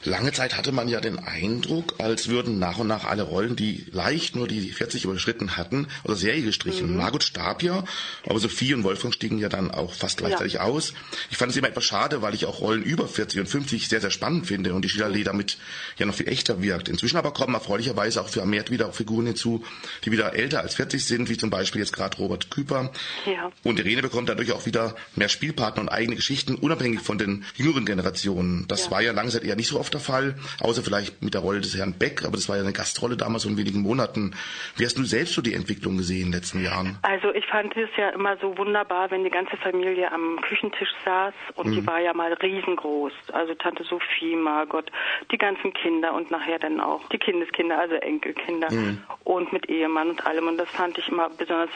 [0.04, 3.86] Lange Zeit hatte man ja den Eindruck, als würden nach und nach alle Rollen, die
[3.92, 6.90] leicht nur die 40 überschritten hatten, aus der Serie gestrichen.
[6.90, 6.96] Mhm.
[6.96, 7.84] Margot starb ja,
[8.26, 10.62] aber Sophie und Wolfgang stiegen ja dann auch fast gleichzeitig ja.
[10.62, 10.92] aus.
[11.30, 14.00] Ich fand es immer etwas schade, weil ich auch Rollen über 40 und 50 sehr,
[14.00, 15.56] sehr spannend finde und die Schillerlee damit
[15.98, 16.88] ja noch viel echter wirkt.
[16.88, 19.64] Inzwischen aber kommen erfreulicherweise auch vermehrt wieder Figuren hinzu,
[20.04, 22.90] die wieder älter als 40 sind, wie zum Beispiel jetzt gerade Robert Küper.
[23.24, 23.52] Ja.
[23.62, 27.84] Und Irene bekommt dadurch auch wieder mehr Spielpartner und eigene Geschichten, unabhängig von den jüngeren
[27.84, 28.66] Generationen.
[28.66, 28.90] Das ja.
[28.90, 31.60] war ja lange Zeit eher nicht so oft der Fall, außer vielleicht mit der Rolle
[31.60, 34.34] des Herrn Beck, aber das war ja eine Gastrolle damals in wenigen Monaten.
[34.76, 36.98] Wie hast du selbst so die Entwicklung gesehen in den letzten Jahren?
[37.02, 41.34] Also ich fand es ja immer so wunderbar, wenn die ganze Familie am Küchentisch saß
[41.54, 41.72] und mhm.
[41.72, 43.12] die war ja mal riesengroß.
[43.32, 44.90] Also Tante Sophie, Margot,
[45.30, 49.02] die ganzen Kinder und nachher dann auch die Kindeskinder, also Enkelkinder mhm.
[49.24, 50.48] und mit Ehemann und allem.
[50.48, 51.70] Und das fand ich immer besonders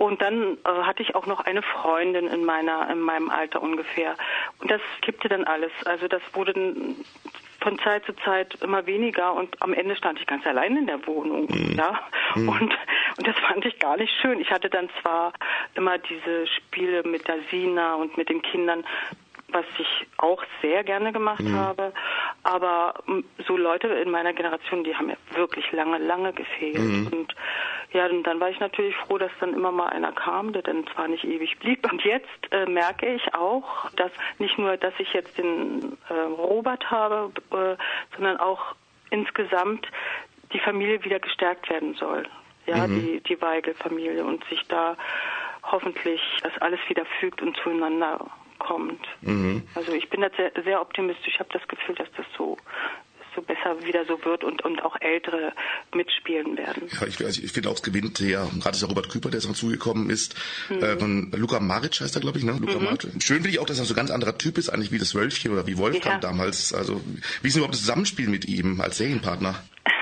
[0.00, 4.14] und dann äh, hatte ich auch noch eine Freundin in meiner in meinem Alter ungefähr.
[4.58, 5.72] Und das kippte dann alles.
[5.84, 6.54] Also das wurde
[7.60, 11.06] von Zeit zu Zeit immer weniger und am Ende stand ich ganz allein in der
[11.06, 11.74] Wohnung, mhm.
[11.76, 12.00] ja.
[12.34, 12.48] Mhm.
[12.48, 12.78] Und,
[13.18, 14.40] und das fand ich gar nicht schön.
[14.40, 15.34] Ich hatte dann zwar
[15.74, 18.86] immer diese Spiele mit der Sina und mit den Kindern,
[19.48, 21.56] was ich auch sehr gerne gemacht mhm.
[21.56, 21.92] habe.
[22.42, 22.94] Aber
[23.46, 26.78] so Leute in meiner Generation, die haben mir wirklich lange, lange gefehlt.
[26.78, 27.08] Mhm.
[27.12, 27.34] Und
[27.92, 30.86] ja, und dann war ich natürlich froh, dass dann immer mal einer kam, der dann
[30.94, 31.90] zwar nicht ewig blieb.
[31.90, 36.90] Und jetzt äh, merke ich auch, dass nicht nur, dass ich jetzt den äh, Robert
[36.90, 37.76] habe, äh,
[38.14, 38.74] sondern auch
[39.10, 39.86] insgesamt
[40.52, 42.28] die Familie wieder gestärkt werden soll.
[42.66, 43.00] Ja, mhm.
[43.00, 44.96] die, die Weigel-Familie und sich da
[45.62, 48.24] hoffentlich das alles wieder fügt und zueinander
[48.58, 49.04] kommt.
[49.22, 49.66] Mhm.
[49.74, 51.34] Also ich bin da sehr, sehr optimistisch.
[51.34, 52.56] Ich habe das Gefühl, dass das so
[53.34, 55.52] so besser wieder so wird und, und auch Ältere
[55.94, 56.88] mitspielen werden.
[57.00, 59.40] Ja, ich, also ich finde auch, es gewinnt der, gerade ist der Robert Küper, der
[59.40, 60.34] jetzt dazugekommen ist,
[60.68, 60.82] mhm.
[60.82, 62.56] äh, von Luca Maric heißt er, glaube ich, ne?
[62.60, 62.84] Luca mhm.
[62.84, 63.02] Maric.
[63.20, 65.14] Schön finde ich auch, dass er so ein ganz anderer Typ ist, eigentlich wie das
[65.14, 66.28] Wölfchen oder wie Wolfgang ja.
[66.28, 66.72] damals.
[66.72, 67.00] Also,
[67.42, 69.62] wie ist denn überhaupt das Zusammenspiel mit ihm als Serienpartner?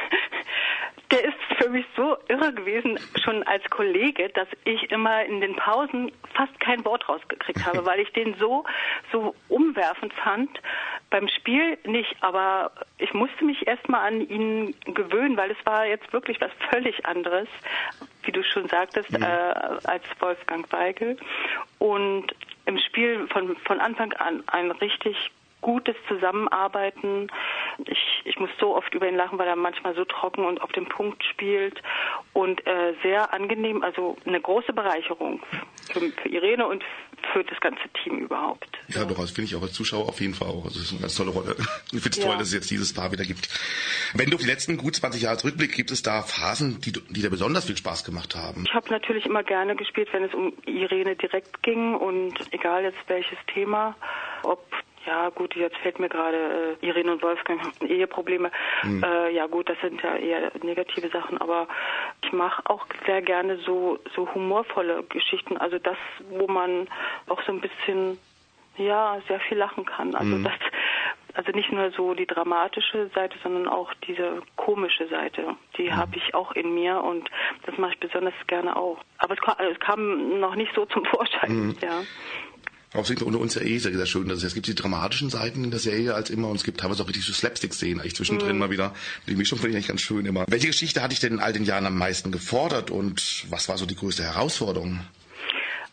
[1.68, 6.58] Für mich so irre gewesen, schon als Kollege, dass ich immer in den Pausen fast
[6.60, 8.64] kein Wort rausgekriegt habe, weil ich den so,
[9.12, 10.48] so umwerfend fand.
[11.10, 16.10] Beim Spiel nicht, aber ich musste mich erstmal an ihn gewöhnen, weil es war jetzt
[16.10, 17.48] wirklich was völlig anderes,
[18.22, 19.22] wie du schon sagtest, mhm.
[19.22, 21.18] äh, als Wolfgang Weigel.
[21.78, 25.16] Und im Spiel von, von Anfang an ein richtig
[25.60, 27.28] gutes Zusammenarbeiten.
[27.86, 30.72] Ich, ich muss so oft über ihn lachen, weil er manchmal so trocken und auf
[30.72, 31.80] den Punkt spielt
[32.32, 35.40] und äh, sehr angenehm, also eine große Bereicherung
[35.92, 36.82] für, für Irene und
[37.32, 38.68] für das ganze Team überhaupt.
[38.88, 40.64] Ja, doch, das finde ich auch als Zuschauer auf jeden Fall auch.
[40.64, 41.56] Also das ist eine ganz tolle Rolle.
[41.90, 42.24] Ich finde es ja.
[42.26, 43.48] toll, dass es jetzt dieses Paar wieder gibt.
[44.14, 47.22] Wenn du auf die letzten gut 20 Jahre zurückblickst, gibt es da Phasen, die, die
[47.22, 48.64] dir besonders viel Spaß gemacht haben?
[48.66, 52.98] Ich habe natürlich immer gerne gespielt, wenn es um Irene direkt ging und egal jetzt
[53.08, 53.96] welches Thema,
[54.42, 54.62] ob
[55.08, 58.50] ja, gut, jetzt fällt mir gerade äh, Irene und Wolfgang haben Eheprobleme.
[58.82, 59.02] Mhm.
[59.02, 61.66] Äh, ja, gut, das sind ja eher negative Sachen, aber
[62.22, 65.96] ich mache auch sehr gerne so so humorvolle Geschichten, also das,
[66.28, 66.88] wo man
[67.26, 68.18] auch so ein bisschen
[68.76, 70.14] ja, sehr viel lachen kann.
[70.14, 70.44] Also mhm.
[70.44, 70.52] das
[71.34, 75.56] also nicht nur so die dramatische Seite, sondern auch diese komische Seite.
[75.76, 75.96] Die mhm.
[75.96, 77.30] habe ich auch in mir und
[77.64, 78.98] das mache ich besonders gerne auch.
[79.18, 81.76] Aber es kam, es kam noch nicht so zum Vorschein, mhm.
[81.80, 82.02] ja.
[82.94, 84.28] Außerdem unter uns ja eh sehr, sehr schön.
[84.28, 87.02] dass es gibt die dramatischen Seiten in der Serie als immer und es gibt teilweise
[87.02, 88.58] auch richtig so Slapstick-Szenen, eigentlich zwischendrin mhm.
[88.58, 88.94] mal wieder.
[89.26, 90.44] Die Mischung finde ich eigentlich ganz schön immer.
[90.48, 93.76] Welche Geschichte hatte ich denn in all den Jahren am meisten gefordert und was war
[93.76, 95.00] so die größte Herausforderung?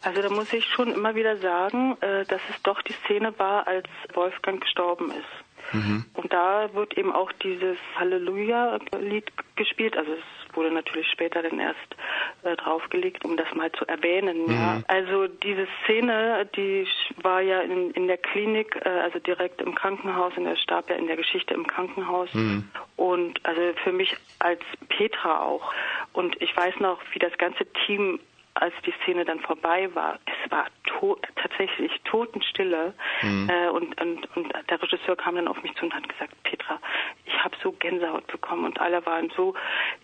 [0.02, 3.68] Also da muss ich schon immer wieder sagen, äh, dass es doch die Szene war,
[3.68, 5.74] als Wolfgang gestorben ist.
[5.74, 6.06] Mhm.
[6.14, 9.98] Und da wird eben auch dieses Halleluja-Lied gespielt.
[9.98, 11.96] Also es wurde natürlich später dann erst
[12.44, 14.46] äh, draufgelegt, um das mal zu erwähnen.
[14.46, 14.54] Mhm.
[14.54, 14.82] Ja.
[14.88, 16.88] Also diese Szene, die
[17.22, 20.96] war ja in, in der Klinik, äh, also direkt im Krankenhaus, und er starb ja
[20.96, 22.34] in der Geschichte im Krankenhaus.
[22.34, 22.70] Mhm.
[22.96, 25.74] Und also für mich als Petra auch.
[26.14, 28.20] Und ich weiß noch, wie das ganze Team
[28.56, 32.94] als die Szene dann vorbei war, es war to tatsächlich Totenstille.
[33.22, 33.50] Mhm.
[33.50, 36.80] Äh, und, und, und der Regisseur kam dann auf mich zu und hat gesagt, Petra,
[37.26, 39.54] ich habe so Gänsehaut bekommen und alle waren so,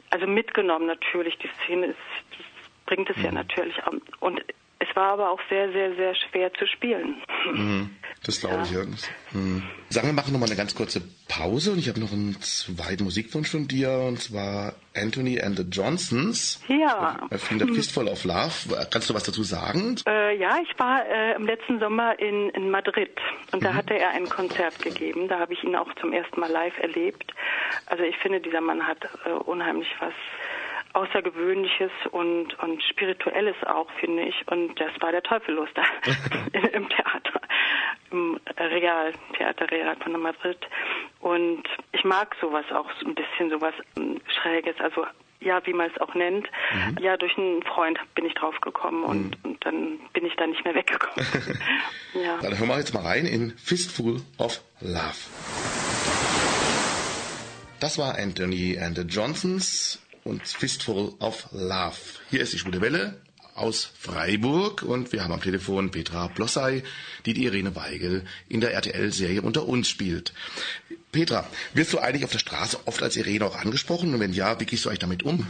[0.10, 1.38] also mitgenommen natürlich.
[1.38, 1.98] Die Szene ist,
[2.86, 3.26] bringt es mhm.
[3.26, 3.76] ja natürlich.
[4.20, 4.56] Und es
[4.96, 7.22] war aber auch sehr, sehr, sehr schwer zu spielen.
[7.54, 7.90] Mhm.
[8.24, 8.82] Das glaube ich, ja.
[9.32, 9.64] Hm.
[9.90, 13.50] Sagen wir machen nochmal eine ganz kurze Pause und ich habe noch einen zweiten Musikwunsch
[13.50, 16.62] von dir und zwar Anthony and the Johnsons.
[16.68, 17.28] Ja.
[17.32, 17.74] Erfinder hm.
[17.74, 18.78] Fistful of Love.
[18.92, 19.96] Kannst du was dazu sagen?
[20.08, 23.18] Äh, ja, ich war äh, im letzten Sommer in, in Madrid
[23.54, 23.76] und da mhm.
[23.76, 25.28] hatte er ein Konzert gegeben.
[25.28, 27.34] Da habe ich ihn auch zum ersten Mal live erlebt.
[27.88, 30.14] Also ich finde, dieser Mann hat äh, unheimlich was
[30.94, 34.36] Außergewöhnliches und, und Spirituelles auch, finde ich.
[34.48, 35.84] Und das war der Teufel los da
[36.74, 37.42] im Theater,
[38.12, 40.58] im Real, Theater Real von Madrid.
[41.20, 43.74] Und ich mag sowas auch, so ein bisschen sowas
[44.42, 45.06] Schräges, also
[45.40, 46.48] ja, wie man es auch nennt.
[46.74, 46.98] Mhm.
[47.02, 49.52] Ja, durch einen Freund bin ich draufgekommen und, mhm.
[49.52, 51.26] und dann bin ich da nicht mehr weggekommen.
[52.14, 52.38] ja.
[52.42, 55.16] Dann hören wir jetzt mal rein in Fistful of Love.
[57.80, 61.96] Das war Anthony and the Johnsons und Fistful of Love.
[62.30, 63.20] Hier ist die Schwule Welle
[63.56, 66.84] aus Freiburg und wir haben am Telefon Petra Blossay,
[67.26, 70.34] die die Irene Weigel in der RTL-Serie unter uns spielt.
[71.12, 74.60] Petra, wirst du eigentlich auf der Straße oft als Irene auch angesprochen und wenn ja,
[74.60, 75.48] wie gehst du eigentlich damit um?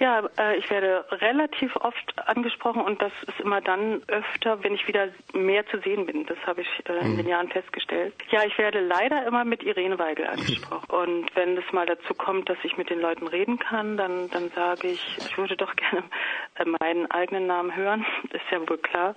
[0.00, 4.88] Ja, äh, ich werde relativ oft angesprochen und das ist immer dann öfter, wenn ich
[4.88, 6.26] wieder mehr zu sehen bin.
[6.26, 7.16] Das habe ich äh, in mhm.
[7.18, 8.12] den Jahren festgestellt.
[8.30, 10.86] Ja, ich werde leider immer mit Irene Weigel angesprochen.
[10.90, 14.50] Und wenn es mal dazu kommt, dass ich mit den Leuten reden kann, dann, dann
[14.50, 16.02] sage ich, ich würde doch gerne
[16.56, 18.04] äh, meinen eigenen Namen hören.
[18.30, 19.14] Ist ja wohl klar.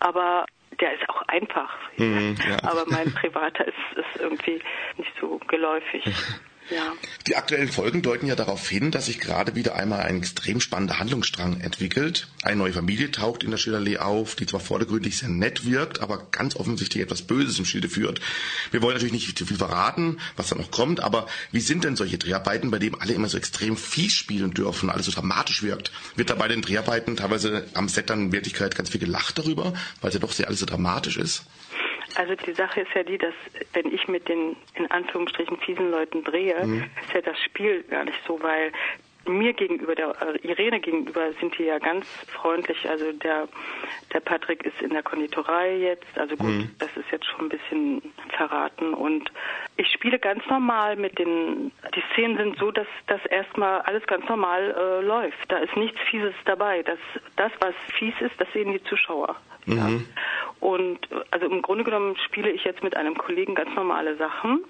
[0.00, 0.44] Aber
[0.80, 1.76] der ist auch einfach.
[1.96, 2.56] Mhm, ja.
[2.70, 4.62] Aber mein privater ist, ist irgendwie
[4.96, 6.04] nicht so geläufig.
[6.70, 6.92] Ja.
[7.26, 11.00] Die aktuellen Folgen deuten ja darauf hin, dass sich gerade wieder einmal ein extrem spannender
[11.00, 12.28] Handlungsstrang entwickelt.
[12.42, 16.28] Eine neue Familie taucht in der Schilderlee auf, die zwar vordergründig sehr nett wirkt, aber
[16.30, 18.20] ganz offensichtlich etwas Böses im Schilde führt.
[18.70, 21.96] Wir wollen natürlich nicht zu viel verraten, was da noch kommt, aber wie sind denn
[21.96, 25.90] solche Dreharbeiten, bei denen alle immer so extrem fies spielen dürfen, alles so dramatisch wirkt?
[26.14, 29.74] Wird da bei den Dreharbeiten teilweise am Set dann in Wirklichkeit ganz viel gelacht darüber,
[30.00, 31.42] weil es ja doch sehr alles so dramatisch ist?
[32.20, 33.32] Also die Sache ist ja die, dass
[33.72, 36.84] wenn ich mit den in Anführungsstrichen fiesen Leuten drehe, mhm.
[37.02, 38.72] ist ja das Spiel gar nicht so, weil
[39.24, 42.86] mir gegenüber, der Irene gegenüber sind die ja ganz freundlich.
[42.86, 43.48] Also der,
[44.12, 46.18] der Patrick ist in der Konditorei jetzt.
[46.18, 46.70] Also gut, mhm.
[46.78, 48.02] das ist jetzt schon ein bisschen
[48.36, 48.92] verraten.
[48.92, 49.32] Und
[49.80, 54.28] ich spiele ganz normal mit den, die Szenen sind so, dass das erstmal alles ganz
[54.28, 55.38] normal äh, läuft.
[55.48, 56.82] Da ist nichts Fieses dabei.
[56.82, 56.98] Das,
[57.36, 59.36] das, was fies ist, das sehen die Zuschauer.
[59.64, 59.76] Mhm.
[59.76, 59.88] Ja.
[60.60, 60.98] Und
[61.30, 64.64] also im Grunde genommen spiele ich jetzt mit einem Kollegen ganz normale Sachen.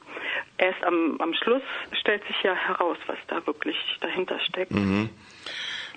[0.59, 1.63] Erst am, am Schluss
[2.01, 4.71] stellt sich ja heraus, was da wirklich dahinter steckt.
[4.71, 5.11] Mhm.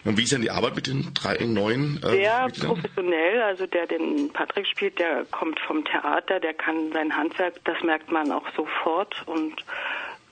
[0.05, 2.01] Und wie ist denn die Arbeit mit den drei neuen?
[2.03, 3.41] Äh, Sehr professionell.
[3.41, 8.11] Also der den Patrick spielt, der kommt vom Theater, der kann sein Handwerk, das merkt
[8.11, 9.53] man auch sofort und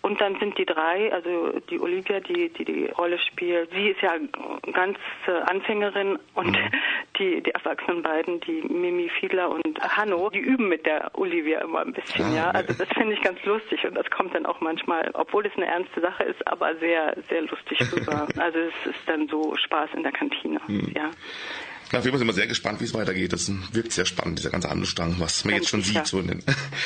[0.01, 4.01] und dann sind die drei, also die Olivia, die die, die Rolle spielt, sie ist
[4.01, 4.13] ja
[4.73, 4.97] ganz
[5.27, 6.71] äh, Anfängerin und mhm.
[7.19, 11.81] die, die erwachsenen beiden, die Mimi Fiedler und Hanno, die üben mit der Olivia immer
[11.81, 12.51] ein bisschen, ah, ja.
[12.51, 15.67] Also das finde ich ganz lustig und das kommt dann auch manchmal, obwohl es eine
[15.67, 18.27] ernste Sache ist, aber sehr, sehr lustig rüber.
[18.37, 20.91] also es ist dann so Spaß in der Kantine, mhm.
[20.95, 21.11] ja.
[21.91, 23.33] Ja, auf jeden Fall sind wir sehr gespannt, wie es weitergeht.
[23.33, 26.05] Das wirkt sehr spannend, dieser ganze Handelsstrang, was man jetzt schon sicher.
[26.05, 26.07] sieht.
[26.07, 26.43] So in den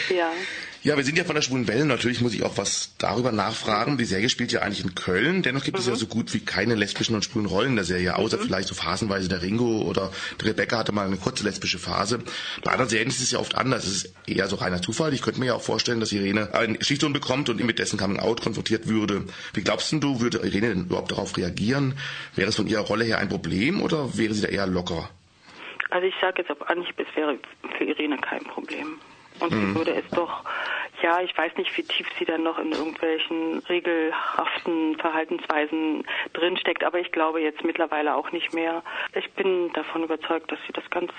[0.09, 0.32] ja.
[0.86, 1.83] Ja, wir sind ja von der Schwulen Welle.
[1.83, 3.97] Natürlich muss ich auch was darüber nachfragen.
[3.97, 5.41] Die Serie spielt ja eigentlich in Köln.
[5.41, 5.79] Dennoch gibt mhm.
[5.79, 5.97] es ja mhm.
[5.97, 8.43] so gut wie keine lesbischen und schwulen Rollen in der Serie, außer mhm.
[8.43, 12.19] vielleicht so phasenweise der Ringo oder der Rebecca hatte mal eine kurze lesbische Phase.
[12.63, 13.83] Bei anderen Serien ist es ja oft anders.
[13.86, 15.11] Es ist eher so reiner Zufall.
[15.15, 18.41] Ich könnte mir ja auch vorstellen, dass Irene einen Schlichtung bekommt und mit dessen Coming-out
[18.43, 19.23] konfrontiert würde.
[19.55, 21.95] Wie glaubst du, würde Irene denn überhaupt darauf reagieren?
[22.36, 25.09] Wäre es von ihrer Rolle her ein Problem oder wäre sie da eher locker?
[25.89, 27.39] Also ich sage jetzt auf Anhieb, es wäre
[27.75, 28.99] für Irene kein Problem.
[29.39, 29.69] Und mhm.
[29.69, 30.43] sie würde es doch,
[31.01, 36.99] ja, ich weiß nicht, wie tief sie dann noch in irgendwelchen regelhaften Verhaltensweisen drinsteckt, aber
[36.99, 38.83] ich glaube jetzt mittlerweile auch nicht mehr.
[39.13, 41.11] Ich bin davon überzeugt, dass sie das ganz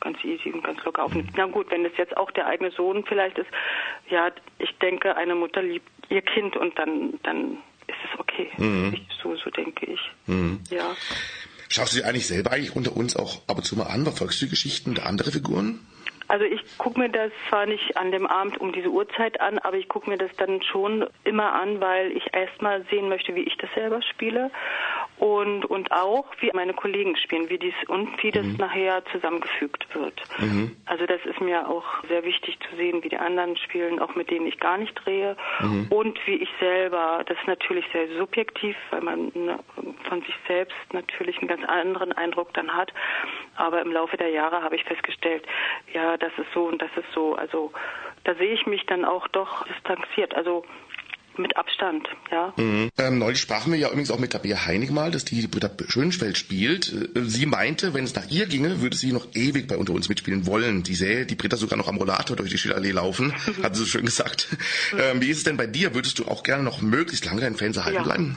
[0.00, 1.30] ganz easy und ganz locker aufnimmt.
[1.34, 3.48] Na gut, wenn es jetzt auch der eigene Sohn vielleicht ist,
[4.10, 8.50] ja, ich denke, eine Mutter liebt ihr Kind und dann, dann ist es okay.
[8.58, 8.94] Mhm.
[9.22, 10.00] So, so denke ich.
[10.26, 10.60] Mhm.
[10.70, 10.94] Ja.
[11.68, 14.04] Schaust du dir eigentlich selber eigentlich unter uns auch ab und zu mal an?
[14.04, 15.80] Verfolgst du Geschichten der andere Figuren?
[16.34, 19.76] Also ich gucke mir das zwar nicht an dem Abend um diese Uhrzeit an, aber
[19.76, 23.56] ich gucke mir das dann schon immer an, weil ich erstmal sehen möchte, wie ich
[23.58, 24.50] das selber spiele
[25.18, 28.56] und, und auch, wie meine Kollegen spielen, wie dies und wie das mhm.
[28.56, 30.20] nachher zusammengefügt wird.
[30.38, 30.76] Mhm.
[30.86, 34.28] Also das ist mir auch sehr wichtig zu sehen, wie die anderen spielen, auch mit
[34.28, 35.86] denen ich gar nicht drehe mhm.
[35.90, 39.60] und wie ich selber, das ist natürlich sehr subjektiv, weil man ne,
[40.08, 42.92] von sich selbst natürlich einen ganz anderen Eindruck dann hat,
[43.54, 45.46] aber im Laufe der Jahre habe ich festgestellt,
[45.92, 47.72] ja, das ist so und das ist so, also
[48.24, 50.64] da sehe ich mich dann auch doch distanziert, also
[51.36, 52.54] mit Abstand, ja.
[52.56, 52.90] Mhm.
[52.96, 56.38] Ähm, neulich sprachen wir ja übrigens auch mit Tabea Heinig mal, dass die Britta Schönfeld
[56.38, 56.92] spielt.
[56.92, 60.08] Äh, sie meinte, wenn es nach ihr ginge, würde sie noch ewig bei unter uns
[60.08, 60.84] mitspielen wollen.
[60.84, 63.86] Die sähe die Britta sogar noch am Rollator durch die Schillallee laufen, hat sie so
[63.86, 64.48] schön gesagt.
[64.96, 65.92] Ähm, wie ist es denn bei dir?
[65.94, 68.04] Würdest du auch gerne noch möglichst lange dein Fans erhalten Ja.
[68.04, 68.36] bleiben?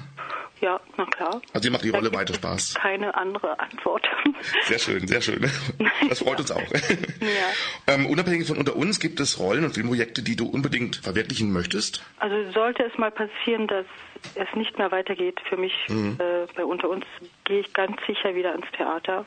[0.61, 1.41] Ja, na klar.
[1.53, 2.73] Also dir macht die Da Rolle weiter Spaß.
[2.75, 4.07] Keine andere Antwort.
[4.63, 5.49] Sehr schön, sehr schön.
[6.09, 6.61] Das freut uns auch.
[6.61, 7.93] Ja.
[7.93, 12.03] Ähm, unabhängig von unter uns gibt es Rollen und Filmprojekte, die du unbedingt verwirklichen möchtest.
[12.19, 13.85] Also sollte es mal passieren, dass
[14.35, 16.17] es nicht mehr weitergeht für mich Mhm.
[16.19, 17.05] äh, bei unter uns,
[17.45, 19.25] gehe ich ganz sicher wieder ins Theater.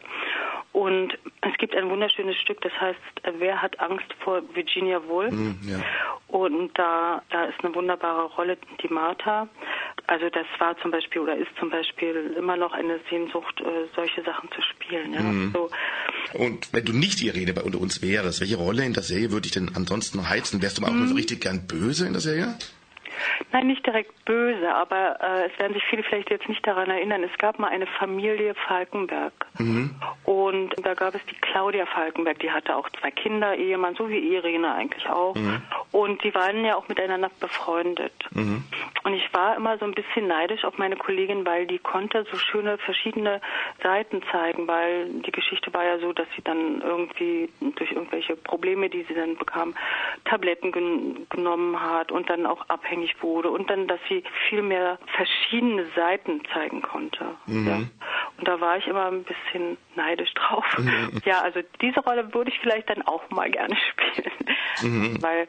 [0.72, 2.99] Und es gibt ein wunderschönes Stück, das heißt
[3.39, 5.33] Wer hat Angst vor Virginia Woolf?
[5.33, 5.78] Mhm, ja.
[6.28, 9.49] Und da, da ist eine wunderbare Rolle, die Martha.
[10.07, 14.23] Also das war zum Beispiel oder ist zum Beispiel immer noch eine Sehnsucht, äh, solche
[14.25, 15.12] Sachen zu spielen.
[15.12, 15.23] Ja?
[15.23, 15.53] Mhm.
[15.55, 15.71] So,
[16.35, 19.31] Und wenn du nicht die Irene bei unter uns wärst, welche Rolle in der Serie
[19.31, 20.61] würde dich denn ansonsten noch heizen?
[20.62, 21.09] Wärst du mal auch Mhm.
[21.09, 22.55] so richtig gern böse in der Serie?
[23.53, 27.23] Nein, nicht direkt böse, aber äh, es werden sich viele vielleicht jetzt nicht daran erinnern.
[27.23, 29.33] Es gab mal eine Familie Falkenberg.
[30.25, 34.35] Und da gab es die Claudia Falkenberg, die hatte auch zwei Kinder, Ehemann, so wie
[34.35, 35.35] Irene eigentlich auch.
[35.93, 38.13] Und die waren ja auch miteinander befreundet.
[39.03, 42.37] Und ich war immer so ein bisschen neidisch auf meine Kollegin, weil die konnte so
[42.39, 43.41] schöne verschiedene
[43.83, 48.89] Seiten zeigen, weil die Geschichte war ja so, dass sie dann irgendwie durch irgendwelche Probleme,
[48.91, 49.75] die sie dann bekam,
[50.25, 54.99] Tabletten gen genommen hat und dann auch abhängig wurde und dann, dass sie viel mehr
[55.17, 57.25] verschiedene Seiten zeigen konnte.
[57.47, 57.83] Ja.
[58.39, 60.65] Und da war ich immer ein bisschen neidisch drauf.
[61.25, 63.77] Ja, also diese Rolle würde ich vielleicht dann auch mal gerne
[64.81, 65.47] spielen, weil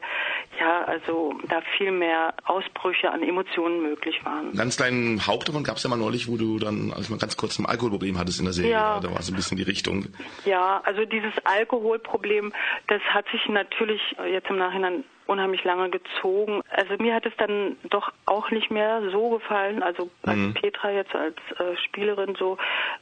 [0.58, 4.52] ja, also da viel mehr Ausbrüche an Emotionen möglich waren.
[4.54, 7.36] Ganz kleinen Haupt davon gab es ja mal neulich, wo du dann, als mal ganz
[7.36, 8.72] kurz ein Alkoholproblem hattest in der Serie.
[8.72, 9.00] Ja.
[9.00, 10.06] Da war so ein bisschen die Richtung.
[10.44, 12.52] Ja, also dieses Alkoholproblem,
[12.88, 16.62] das hat sich natürlich jetzt im Nachhinein unheimlich lange gezogen.
[16.70, 21.14] Also mir hat es dann doch auch nicht mehr so gefallen, also als Petra jetzt
[21.14, 22.58] als äh, Spielerin so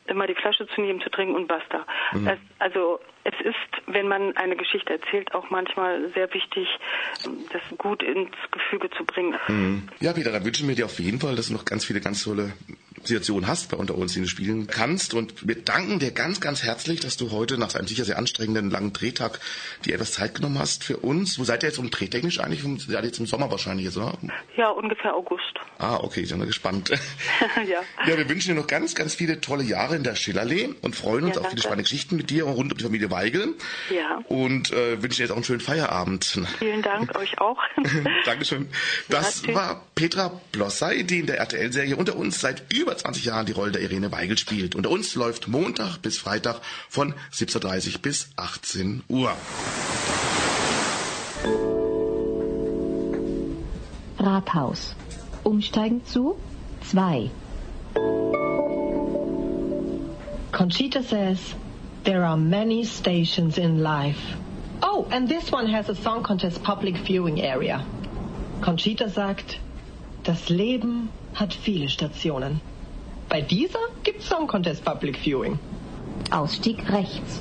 [0.06, 1.86] immer die Flasche zu nehmen, zu trinken und basta.
[2.12, 3.56] Das, also es ist,
[3.86, 6.68] wenn man eine Geschichte erzählt, auch manchmal sehr wichtig,
[7.52, 9.34] das gut ins Gefüge zu bringen.
[10.00, 12.24] Ja, Peter, da wünschen wir dir auf jeden Fall, dass du noch ganz viele ganz
[12.24, 12.52] tolle
[13.02, 15.14] Situationen hast bei unter uns, die du spielen kannst.
[15.14, 18.70] Und wir danken dir ganz, ganz herzlich, dass du heute nach einem sicher sehr anstrengenden
[18.70, 19.40] langen Drehtag
[19.84, 21.38] dir etwas Zeit genommen hast für uns.
[21.38, 22.62] Wo seid ihr jetzt um drehtechnisch eigentlich?
[22.62, 24.18] Seid ihr jetzt im Sommer wahrscheinlich jetzt, oder?
[24.56, 25.54] Ja, ungefähr August.
[25.78, 26.90] Ah, okay, ich bin mal gespannt.
[27.66, 27.80] ja.
[28.06, 31.24] Ja, wir wünschen dir noch ganz, ganz viele tolle Jahre in der Schillerlee und freuen
[31.24, 33.54] uns Ja, auf viele spannende Geschichten mit dir rund um die Familie Weigel.
[33.94, 34.20] Ja.
[34.28, 36.40] Und äh, wünschen dir jetzt auch einen schönen Feierabend.
[36.58, 37.58] Vielen Dank euch auch.
[38.24, 38.68] Dankeschön.
[39.08, 43.46] Das Ja, war Petra Blossay, die in der RTL-Serie unter uns seit über 20 Jahren
[43.46, 44.74] die Rolle der Irene Weigel spielt.
[44.74, 49.32] Unter uns läuft Montag bis Freitag von 17.30 bis 18 Uhr.
[54.18, 54.94] Rathaus.
[55.42, 56.36] Umsteigen zu
[56.90, 57.30] 2.
[60.52, 61.38] Conchita says,
[62.04, 64.36] There are many stations in life.
[64.82, 67.84] Oh, and this one has a song contest public viewing area.
[68.60, 69.58] Conchita sagt,
[70.22, 72.60] das Leben hat viele Stationen.
[73.30, 75.56] Bei dieser gibt's Song Contest Public Viewing.
[76.32, 77.40] Ausstieg rechts.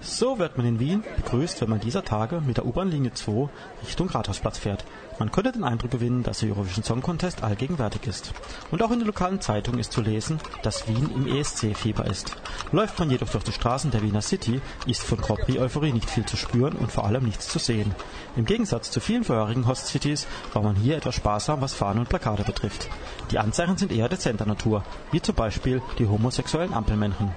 [0.00, 3.48] So wird man in Wien begrüßt, wenn man dieser Tage mit der U-Bahn-Linie 2
[3.84, 4.84] Richtung Rathausplatz fährt.
[5.20, 8.32] Man könnte den Eindruck gewinnen, dass der Eurovision Song Contest allgegenwärtig ist.
[8.70, 12.34] Und auch in der lokalen Zeitung ist zu lesen, dass Wien im ESC-Fieber ist.
[12.72, 16.24] Läuft man jedoch durch die Straßen der Wiener City, ist von Grand Prix-Euphorie nicht viel
[16.24, 17.94] zu spüren und vor allem nichts zu sehen.
[18.34, 22.44] Im Gegensatz zu vielen vorherigen Host-Cities war man hier etwas sparsam, was Fahnen und Plakate
[22.44, 22.88] betrifft.
[23.30, 27.34] Die Anzeichen sind eher dezenter Natur, wie zum Beispiel die homosexuellen Ampelmännchen.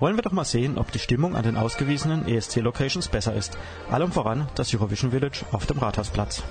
[0.00, 3.56] Wollen wir doch mal sehen, ob die Stimmung an den ausgewiesenen ESC-Locations besser ist.
[3.90, 6.42] Allem voran das Eurovision Village auf dem Rathausplatz.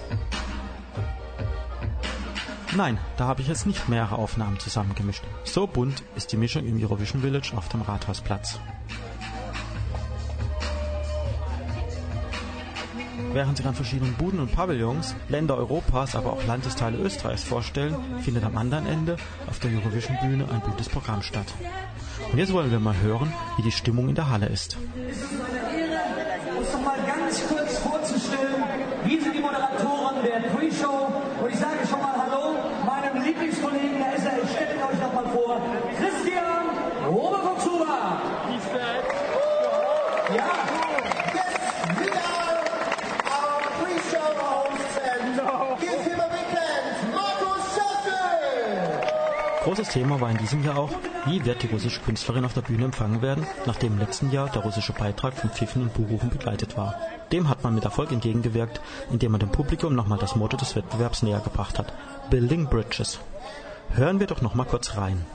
[2.75, 5.23] Nein, da habe ich jetzt nicht mehrere Aufnahmen zusammengemischt.
[5.43, 8.59] So bunt ist die Mischung im Eurovision Village auf dem Rathausplatz.
[13.31, 18.43] Während sich an verschiedenen Buden und Pavillons Länder Europas, aber auch Landesteile Österreichs vorstellen, findet
[18.43, 21.47] am anderen Ende auf der Eurovision-Bühne ein buntes Programm statt.
[22.31, 24.77] Und jetzt wollen wir mal hören, wie die Stimmung in der Halle ist.
[25.09, 28.63] Es ist eine Ehre, uns noch mal ganz kurz vorzustellen.
[29.05, 31.11] Wir sind die Moderatoren der Pre-Show
[31.43, 32.22] und ich sage schon mal
[49.83, 50.91] Großes Thema war in diesem Jahr auch
[51.25, 54.61] Wie wird die russische Künstlerin auf der Bühne empfangen werden, nachdem im letzten Jahr der
[54.61, 56.95] russische Beitrag von Pfiffen und Buhrufen begleitet war?
[57.33, 58.79] Dem hat man mit Erfolg entgegengewirkt,
[59.11, 61.91] indem man dem Publikum nochmal das Motto des Wettbewerbs näher gebracht hat:
[62.29, 63.19] Building Bridges.
[63.93, 65.25] Hören wir doch nochmal kurz rein.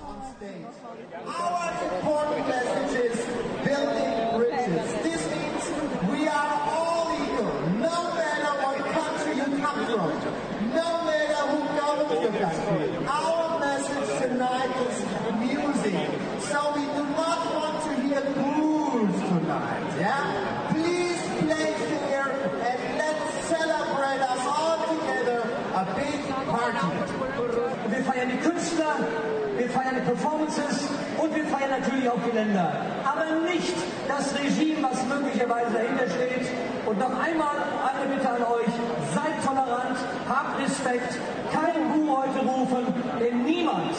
[30.08, 30.88] Performances
[31.18, 32.72] und wir feiern natürlich auch die Länder.
[33.04, 33.76] Aber nicht
[34.08, 36.48] das Regime, was möglicherweise dahinter steht.
[36.86, 38.72] Und noch einmal eine Bitte an euch,
[39.12, 41.18] seid tolerant, habt Respekt,
[41.52, 42.86] kein Bu heute rufen,
[43.20, 43.92] denn niemand,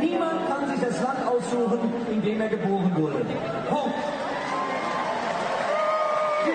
[0.00, 1.80] niemand kann sich das Land aussuchen,
[2.12, 3.26] in dem er geboren wurde.
[3.68, 4.05] Punkt.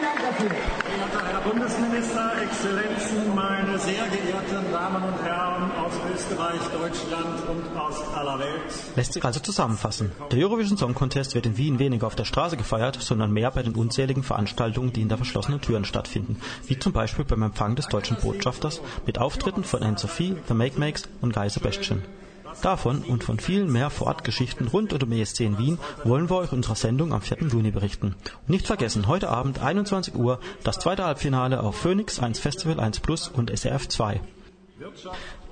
[0.01, 0.49] Vielen Dank dafür.
[0.49, 8.01] Verehrter Herr Bundesminister, Exzellenzen, meine sehr geehrten Damen und Herren aus Österreich, Deutschland und aus
[8.15, 8.63] aller Welt.
[8.95, 10.11] Lässt sich also zusammenfassen.
[10.31, 13.61] Der Eurovision Song Contest wird in Wien weniger auf der Straße gefeiert, sondern mehr bei
[13.61, 18.17] den unzähligen Veranstaltungen, die hinter verschlossenen Türen stattfinden, wie zum Beispiel beim Empfang des deutschen
[18.17, 22.01] Botschafters mit Auftritten von Anne-Sophie, The Make Makes und Guy Sebastian.
[22.61, 26.51] Davon und von vielen mehr Vorortgeschichten rund um den ESC in Wien wollen wir euch
[26.51, 27.47] unserer Sendung am 4.
[27.47, 28.15] Juni berichten.
[28.41, 32.99] Und nicht vergessen, heute Abend 21 Uhr das zweite Halbfinale auf Phoenix 1 Festival 1
[32.99, 34.21] Plus und SRF 2.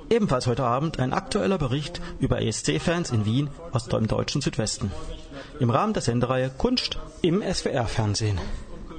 [0.09, 4.91] Ebenfalls heute Abend ein aktueller Bericht über ESC-Fans in Wien aus dem deutschen Südwesten.
[5.59, 8.39] Im Rahmen der Sendereihe Kunst im SWR-Fernsehen.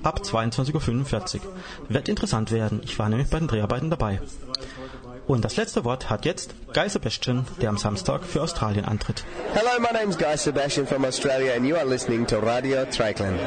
[0.03, 1.40] Ab 22.45 Uhr.
[1.88, 2.80] Wird interessant werden.
[2.84, 4.20] Ich war nämlich bei den Dreharbeiten dabei.
[5.30, 9.22] Und das letzte Wort hat jetzt Guy Sebastian, der am Samstag für Australien antritt.
[9.54, 13.38] Hello, my name's Guy Sebastian from Australia and you are listening to Radio Trackland.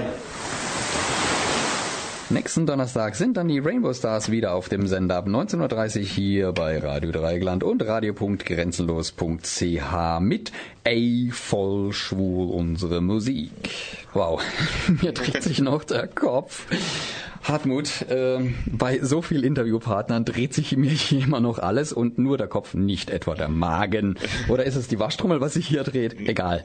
[2.30, 6.54] Nächsten Donnerstag sind dann die Rainbow Stars wieder auf dem Sender ab 19.30 Uhr hier
[6.54, 10.54] bei Radio Dreigland und radio.grenzenlos.ch mit
[10.86, 13.52] Ey, voll schwul unsere Musik.
[14.14, 14.42] Wow,
[15.02, 16.68] mir dreht sich noch der Kopf.
[17.44, 22.38] Hartmut, äh, bei so vielen Interviewpartnern dreht sich mir hier immer noch alles und nur
[22.38, 24.18] der Kopf, nicht etwa der Magen.
[24.48, 26.18] Oder ist es die Waschtrommel, was sich hier dreht?
[26.20, 26.64] Egal.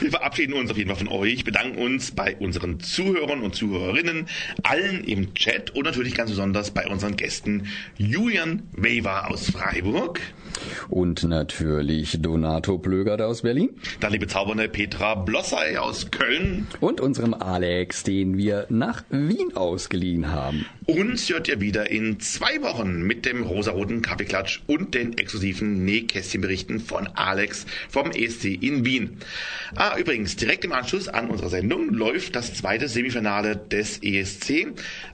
[0.00, 4.28] Wir verabschieden uns auf jeden Fall von euch, bedanken uns bei unseren Zuhörern und Zuhörerinnen,
[4.62, 7.66] allen im Chat und natürlich ganz besonders bei unseren Gästen
[7.96, 10.20] Julian Weber aus Freiburg.
[10.88, 13.70] Und natürlich Donato Plögert aus Berlin.
[14.00, 16.66] Dann liebe zaubernde Petra Blossay aus Köln.
[16.80, 20.66] Und unserem Alex, den wir nach Wien ausgeliehen haben.
[20.86, 26.80] Uns hört ihr wieder in zwei Wochen mit dem rosaroten Kaffeeklatsch und den exklusiven Nähkästchenberichten
[26.80, 29.18] von Alex vom ESC in Wien.
[29.74, 34.72] Ah, übrigens, direkt im Anschluss an unsere Sendung läuft das zweite Semifinale des ESC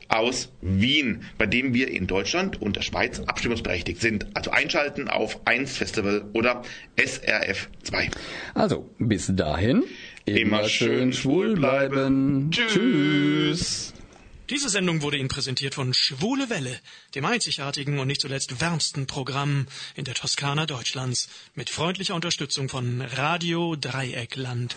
[0.09, 4.27] aus Wien, bei dem wir in Deutschland und der Schweiz abstimmungsberechtigt sind.
[4.35, 6.63] Also einschalten auf 1 Festival oder
[6.97, 8.11] SRF 2.
[8.55, 9.85] Also, bis dahin.
[10.25, 12.51] Immer, immer schön schwul bleiben.
[12.51, 12.73] Tschüss.
[12.73, 13.95] Tschüss.
[14.51, 16.81] Diese Sendung wurde Ihnen präsentiert von Schwule Welle,
[17.15, 23.03] dem einzigartigen und nicht zuletzt wärmsten Programm in der Toskana Deutschlands, mit freundlicher Unterstützung von
[23.03, 24.75] Radio Dreieckland.